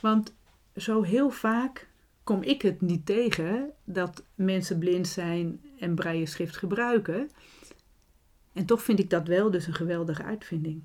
Want 0.00 0.34
zo 0.76 1.02
heel 1.02 1.30
vaak 1.30 1.88
kom 2.24 2.42
ik 2.42 2.62
het 2.62 2.80
niet 2.80 3.06
tegen 3.06 3.70
dat 3.84 4.24
mensen 4.34 4.78
blind 4.78 5.08
zijn 5.08 5.60
en 5.78 5.94
braille 5.94 6.26
schrift 6.26 6.56
gebruiken. 6.56 7.30
En 8.52 8.66
toch 8.66 8.82
vind 8.82 8.98
ik 8.98 9.10
dat 9.10 9.26
wel 9.28 9.50
dus 9.50 9.66
een 9.66 9.74
geweldige 9.74 10.22
uitvinding. 10.22 10.82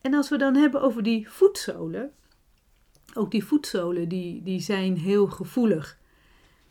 En 0.00 0.14
als 0.14 0.28
we 0.28 0.38
dan 0.38 0.54
hebben 0.54 0.82
over 0.82 1.02
die 1.02 1.30
voetzolen, 1.30 2.12
ook 3.14 3.30
die 3.30 3.44
voetzolen 3.44 4.08
die, 4.08 4.42
die 4.42 4.60
zijn 4.60 4.96
heel 4.98 5.26
gevoelig 5.26 5.98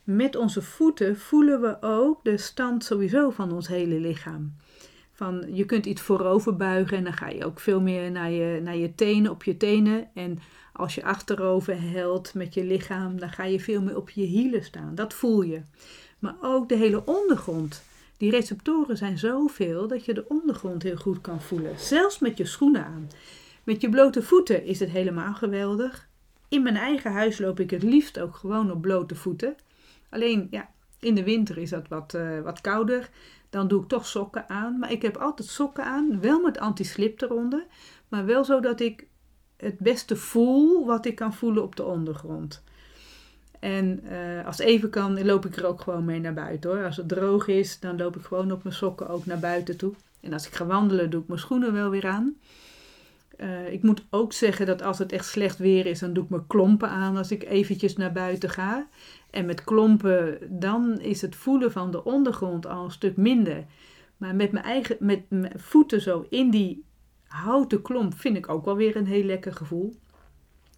met 0.03 0.35
onze 0.35 0.61
voeten 0.61 1.17
voelen 1.17 1.61
we 1.61 1.77
ook 1.81 2.23
de 2.23 2.37
stand 2.37 2.83
sowieso 2.83 3.29
van 3.29 3.51
ons 3.51 3.67
hele 3.67 3.99
lichaam. 3.99 4.55
Van, 5.13 5.45
je 5.51 5.65
kunt 5.65 5.85
iets 5.85 6.01
voorover 6.01 6.55
buigen 6.55 6.97
en 6.97 7.03
dan 7.03 7.13
ga 7.13 7.29
je 7.29 7.45
ook 7.45 7.59
veel 7.59 7.81
meer 7.81 8.11
naar 8.11 8.31
je, 8.31 8.61
naar 8.61 8.77
je 8.77 8.95
tenen, 8.95 9.31
op 9.31 9.43
je 9.43 9.57
tenen. 9.57 10.09
En 10.13 10.39
als 10.73 10.95
je 10.95 11.03
achterover 11.03 11.81
helt 11.81 12.33
met 12.33 12.53
je 12.53 12.63
lichaam, 12.63 13.19
dan 13.19 13.29
ga 13.29 13.43
je 13.43 13.59
veel 13.59 13.81
meer 13.81 13.97
op 13.97 14.09
je 14.09 14.21
hielen 14.21 14.63
staan. 14.63 14.95
Dat 14.95 15.13
voel 15.13 15.41
je. 15.41 15.61
Maar 16.19 16.35
ook 16.41 16.69
de 16.69 16.75
hele 16.75 17.05
ondergrond. 17.05 17.83
Die 18.17 18.31
receptoren 18.31 18.97
zijn 18.97 19.17
zoveel 19.17 19.87
dat 19.87 20.05
je 20.05 20.13
de 20.13 20.27
ondergrond 20.27 20.83
heel 20.83 20.95
goed 20.95 21.21
kan 21.21 21.41
voelen. 21.41 21.79
Zelfs 21.79 22.19
met 22.19 22.37
je 22.37 22.45
schoenen 22.45 22.85
aan. 22.85 23.09
Met 23.63 23.81
je 23.81 23.89
blote 23.89 24.23
voeten 24.23 24.65
is 24.65 24.79
het 24.79 24.89
helemaal 24.89 25.33
geweldig. 25.33 26.07
In 26.49 26.63
mijn 26.63 26.75
eigen 26.75 27.11
huis 27.11 27.39
loop 27.39 27.59
ik 27.59 27.69
het 27.69 27.83
liefst 27.83 28.19
ook 28.19 28.35
gewoon 28.35 28.71
op 28.71 28.81
blote 28.81 29.15
voeten. 29.15 29.55
Alleen 30.13 30.47
ja, 30.51 30.69
in 30.99 31.15
de 31.15 31.23
winter 31.23 31.57
is 31.57 31.69
dat 31.69 31.87
wat, 31.87 32.13
uh, 32.15 32.41
wat 32.41 32.61
kouder. 32.61 33.09
Dan 33.49 33.67
doe 33.67 33.81
ik 33.81 33.87
toch 33.87 34.05
sokken 34.05 34.49
aan. 34.49 34.79
Maar 34.79 34.91
ik 34.91 35.01
heb 35.01 35.17
altijd 35.17 35.47
sokken 35.47 35.85
aan, 35.85 36.21
wel 36.21 36.41
met 36.41 36.57
anti-slip 36.57 37.21
eronder. 37.21 37.65
Maar 38.07 38.25
wel 38.25 38.43
zo 38.43 38.59
dat 38.59 38.79
ik 38.79 39.07
het 39.57 39.79
beste 39.79 40.15
voel 40.15 40.85
wat 40.85 41.05
ik 41.05 41.15
kan 41.15 41.33
voelen 41.33 41.63
op 41.63 41.75
de 41.75 41.83
ondergrond. 41.83 42.63
En 43.59 43.99
uh, 44.03 44.45
als 44.45 44.59
even 44.59 44.89
kan, 44.89 45.25
loop 45.25 45.45
ik 45.45 45.55
er 45.55 45.65
ook 45.65 45.81
gewoon 45.81 46.05
mee 46.05 46.19
naar 46.19 46.33
buiten 46.33 46.69
hoor. 46.69 46.85
Als 46.85 46.97
het 46.97 47.07
droog 47.07 47.47
is, 47.47 47.79
dan 47.79 47.97
loop 47.97 48.15
ik 48.15 48.23
gewoon 48.23 48.51
op 48.51 48.63
mijn 48.63 48.75
sokken 48.75 49.09
ook 49.09 49.25
naar 49.25 49.39
buiten 49.39 49.77
toe. 49.77 49.93
En 50.19 50.33
als 50.33 50.47
ik 50.47 50.53
ga 50.53 50.65
wandelen, 50.65 51.09
doe 51.09 51.21
ik 51.21 51.27
mijn 51.27 51.39
schoenen 51.39 51.73
wel 51.73 51.89
weer 51.89 52.07
aan. 52.07 52.35
Uh, 53.43 53.71
ik 53.71 53.83
moet 53.83 54.05
ook 54.09 54.33
zeggen 54.33 54.65
dat 54.65 54.81
als 54.81 54.99
het 54.99 55.11
echt 55.11 55.25
slecht 55.25 55.57
weer 55.57 55.85
is, 55.85 55.99
dan 55.99 56.13
doe 56.13 56.23
ik 56.23 56.29
mijn 56.29 56.47
klompen 56.47 56.89
aan 56.89 57.17
als 57.17 57.31
ik 57.31 57.43
eventjes 57.43 57.95
naar 57.95 58.11
buiten 58.11 58.49
ga. 58.49 58.87
En 59.29 59.45
met 59.45 59.63
klompen, 59.63 60.37
dan 60.49 60.99
is 60.99 61.21
het 61.21 61.35
voelen 61.35 61.71
van 61.71 61.91
de 61.91 62.03
ondergrond 62.03 62.67
al 62.67 62.83
een 62.83 62.91
stuk 62.91 63.17
minder. 63.17 63.65
Maar 64.17 64.35
met 64.35 64.51
mijn 64.51 64.65
eigen 64.65 64.97
met 64.99 65.21
voeten 65.55 66.01
zo 66.01 66.25
in 66.29 66.49
die 66.49 66.83
houten 67.27 67.81
klomp 67.81 68.13
vind 68.13 68.37
ik 68.37 68.49
ook 68.49 68.65
wel 68.65 68.75
weer 68.75 68.95
een 68.95 69.07
heel 69.07 69.23
lekker 69.23 69.53
gevoel. 69.53 69.95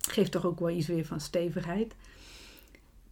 Geeft 0.10 0.32
toch 0.32 0.46
ook 0.46 0.60
wel 0.60 0.70
iets 0.70 0.88
weer 0.88 1.06
van 1.06 1.20
stevigheid. 1.20 1.96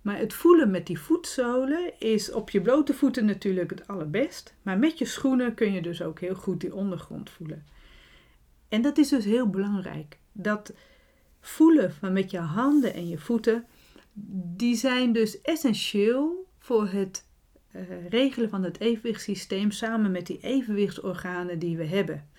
Maar 0.01 0.17
het 0.17 0.33
voelen 0.33 0.71
met 0.71 0.87
die 0.87 0.99
voetzolen 0.99 1.99
is 1.99 2.31
op 2.31 2.49
je 2.49 2.61
blote 2.61 2.93
voeten 2.93 3.25
natuurlijk 3.25 3.69
het 3.69 3.87
allerbest. 3.87 4.53
Maar 4.61 4.77
met 4.77 4.97
je 4.97 5.05
schoenen 5.05 5.53
kun 5.53 5.73
je 5.73 5.81
dus 5.81 6.01
ook 6.01 6.19
heel 6.19 6.35
goed 6.35 6.61
die 6.61 6.75
ondergrond 6.75 7.29
voelen. 7.29 7.63
En 8.73 8.81
dat 8.81 8.97
is 8.97 9.09
dus 9.09 9.25
heel 9.25 9.49
belangrijk. 9.49 10.17
Dat 10.31 10.73
voelen 11.39 11.93
van 11.93 12.13
met 12.13 12.31
je 12.31 12.37
handen 12.37 12.93
en 12.93 13.07
je 13.07 13.17
voeten 13.17 13.65
die 14.55 14.75
zijn 14.75 15.13
dus 15.13 15.41
essentieel 15.41 16.47
voor 16.59 16.87
het 16.87 17.27
uh, 17.75 18.07
regelen 18.09 18.49
van 18.49 18.63
het 18.63 18.79
evenwichtssysteem 18.79 19.71
samen 19.71 20.11
met 20.11 20.27
die 20.27 20.39
evenwichtsorganen 20.39 21.59
die 21.59 21.77
we 21.77 21.85
hebben. 21.85 22.29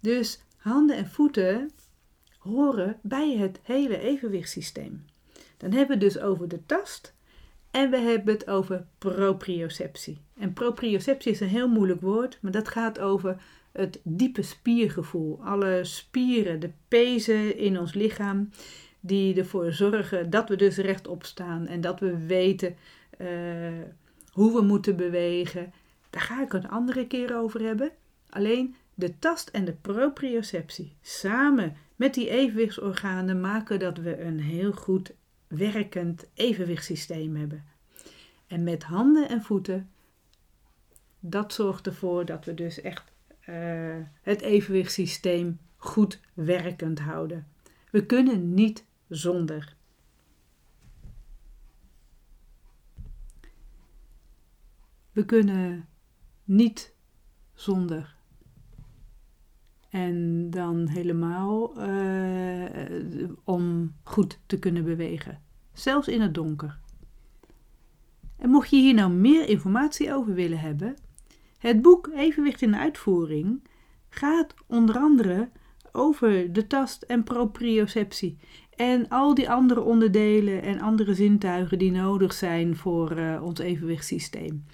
Dus 0.00 0.42
handen 0.56 0.96
en 0.96 1.08
voeten 1.08 1.70
horen 2.38 2.98
bij 3.02 3.36
het 3.36 3.60
hele 3.62 3.98
evenwichtssysteem. 3.98 5.04
Dan 5.56 5.72
hebben 5.72 5.98
we 5.98 6.04
het 6.04 6.14
dus 6.14 6.22
over 6.22 6.48
de 6.48 6.66
tast 6.66 7.14
en 7.70 7.90
we 7.90 7.98
hebben 7.98 8.34
het 8.34 8.48
over 8.48 8.86
proprioceptie. 8.98 10.20
En 10.38 10.52
proprioceptie 10.52 11.32
is 11.32 11.40
een 11.40 11.48
heel 11.48 11.68
moeilijk 11.68 12.00
woord, 12.00 12.38
maar 12.40 12.52
dat 12.52 12.68
gaat 12.68 12.98
over 12.98 13.42
het 13.78 14.00
diepe 14.02 14.42
spiergevoel. 14.42 15.38
Alle 15.44 15.80
spieren, 15.84 16.60
de 16.60 16.70
pezen 16.88 17.56
in 17.56 17.78
ons 17.78 17.94
lichaam, 17.94 18.50
die 19.00 19.38
ervoor 19.38 19.72
zorgen 19.72 20.30
dat 20.30 20.48
we 20.48 20.56
dus 20.56 20.76
rechtop 20.76 21.24
staan 21.24 21.66
en 21.66 21.80
dat 21.80 22.00
we 22.00 22.26
weten 22.26 22.76
uh, 23.18 23.28
hoe 24.32 24.54
we 24.54 24.60
moeten 24.60 24.96
bewegen. 24.96 25.72
Daar 26.10 26.22
ga 26.22 26.42
ik 26.42 26.52
een 26.52 26.68
andere 26.68 27.06
keer 27.06 27.36
over 27.36 27.60
hebben. 27.60 27.90
Alleen 28.30 28.74
de 28.94 29.18
tast 29.18 29.48
en 29.48 29.64
de 29.64 29.72
proprioceptie 29.72 30.96
samen 31.02 31.76
met 31.96 32.14
die 32.14 32.30
evenwichtsorganen 32.30 33.40
maken 33.40 33.78
dat 33.78 33.98
we 33.98 34.20
een 34.20 34.40
heel 34.40 34.72
goed 34.72 35.12
werkend 35.46 36.28
evenwichtssysteem 36.34 37.36
hebben. 37.36 37.64
En 38.46 38.64
met 38.64 38.82
handen 38.82 39.28
en 39.28 39.42
voeten, 39.42 39.90
dat 41.20 41.52
zorgt 41.52 41.86
ervoor 41.86 42.24
dat 42.24 42.44
we 42.44 42.54
dus 42.54 42.80
echt 42.80 43.12
het 44.22 44.40
evenwichtssysteem 44.40 45.58
goed 45.76 46.20
werkend 46.34 46.98
houden. 46.98 47.46
We 47.90 48.06
kunnen 48.06 48.54
niet 48.54 48.84
zonder. 49.08 49.76
We 55.12 55.24
kunnen 55.24 55.88
niet 56.44 56.94
zonder. 57.54 58.16
En 59.90 60.50
dan 60.50 60.88
helemaal 60.88 61.86
uh, 61.88 63.30
om 63.44 63.94
goed 64.02 64.38
te 64.46 64.58
kunnen 64.58 64.84
bewegen. 64.84 65.42
Zelfs 65.72 66.08
in 66.08 66.20
het 66.20 66.34
donker. 66.34 66.78
En 68.36 68.50
mocht 68.50 68.70
je 68.70 68.76
hier 68.76 68.94
nou 68.94 69.12
meer 69.12 69.48
informatie 69.48 70.14
over 70.14 70.34
willen 70.34 70.58
hebben, 70.58 70.96
het 71.58 71.82
boek 71.82 72.10
Evenwicht 72.14 72.62
in 72.62 72.76
uitvoering 72.76 73.62
gaat 74.08 74.54
onder 74.66 74.96
andere 74.96 75.48
over 75.92 76.52
de 76.52 76.66
tast 76.66 77.02
en 77.02 77.24
proprioceptie 77.24 78.38
En 78.76 79.08
al 79.08 79.34
die 79.34 79.50
andere 79.50 79.82
onderdelen 79.82 80.62
en 80.62 80.80
andere 80.80 81.14
zintuigen 81.14 81.78
die 81.78 81.90
nodig 81.90 82.32
zijn 82.32 82.76
voor 82.76 83.18
uh, 83.18 83.42
ons 83.42 83.58
evenwichtssysteem. 83.58 84.64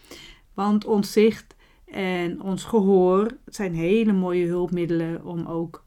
Want 0.55 0.85
ons 0.85 1.13
zicht 1.13 1.57
en 1.85 2.43
ons 2.43 2.65
gehoor 2.65 3.37
zijn 3.47 3.75
hele 3.75 4.13
mooie 4.13 4.47
hulpmiddelen 4.47 5.25
om 5.25 5.47
ook 5.47 5.85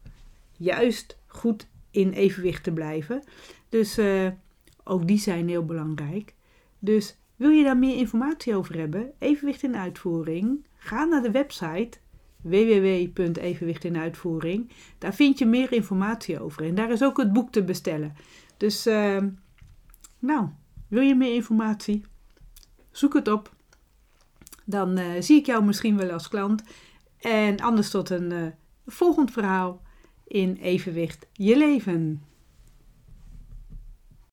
juist 0.51 1.17
goed 1.25 1.67
in 1.91 2.11
evenwicht 2.11 2.63
te 2.63 2.71
blijven. 2.71 3.23
Dus 3.69 3.97
uh, 3.97 4.27
ook 4.83 5.07
die 5.07 5.19
zijn 5.19 5.47
heel 5.47 5.65
belangrijk. 5.65 6.35
Dus 6.79 7.17
wil 7.35 7.49
je 7.49 7.63
daar 7.63 7.77
meer 7.77 7.97
informatie 7.97 8.55
over 8.55 8.77
hebben? 8.77 9.11
Evenwicht 9.19 9.63
in 9.63 9.75
uitvoering? 9.75 10.65
Ga 10.87 11.03
naar 11.03 11.21
de 11.21 11.31
website 11.31 11.97
www.evenwicht 12.41 13.83
in 13.83 13.97
uitvoering. 13.97 14.71
Daar 14.97 15.13
vind 15.13 15.39
je 15.39 15.45
meer 15.45 15.71
informatie 15.71 16.39
over. 16.39 16.65
En 16.65 16.75
daar 16.75 16.91
is 16.91 17.03
ook 17.03 17.17
het 17.17 17.33
boek 17.33 17.51
te 17.51 17.63
bestellen. 17.63 18.15
Dus, 18.57 18.87
uh, 18.87 19.23
nou, 20.19 20.47
wil 20.87 21.01
je 21.01 21.15
meer 21.15 21.33
informatie? 21.33 22.05
Zoek 22.91 23.13
het 23.13 23.27
op. 23.27 23.55
Dan 24.65 24.99
uh, 24.99 25.05
zie 25.19 25.39
ik 25.39 25.45
jou 25.45 25.63
misschien 25.63 25.97
wel 25.97 26.11
als 26.11 26.27
klant. 26.27 26.63
En 27.19 27.59
anders 27.59 27.89
tot 27.89 28.09
een 28.09 28.31
uh, 28.31 28.47
volgend 28.85 29.31
verhaal 29.31 29.81
in 30.27 30.55
evenwicht 30.55 31.27
je 31.33 31.57
leven. 31.57 32.23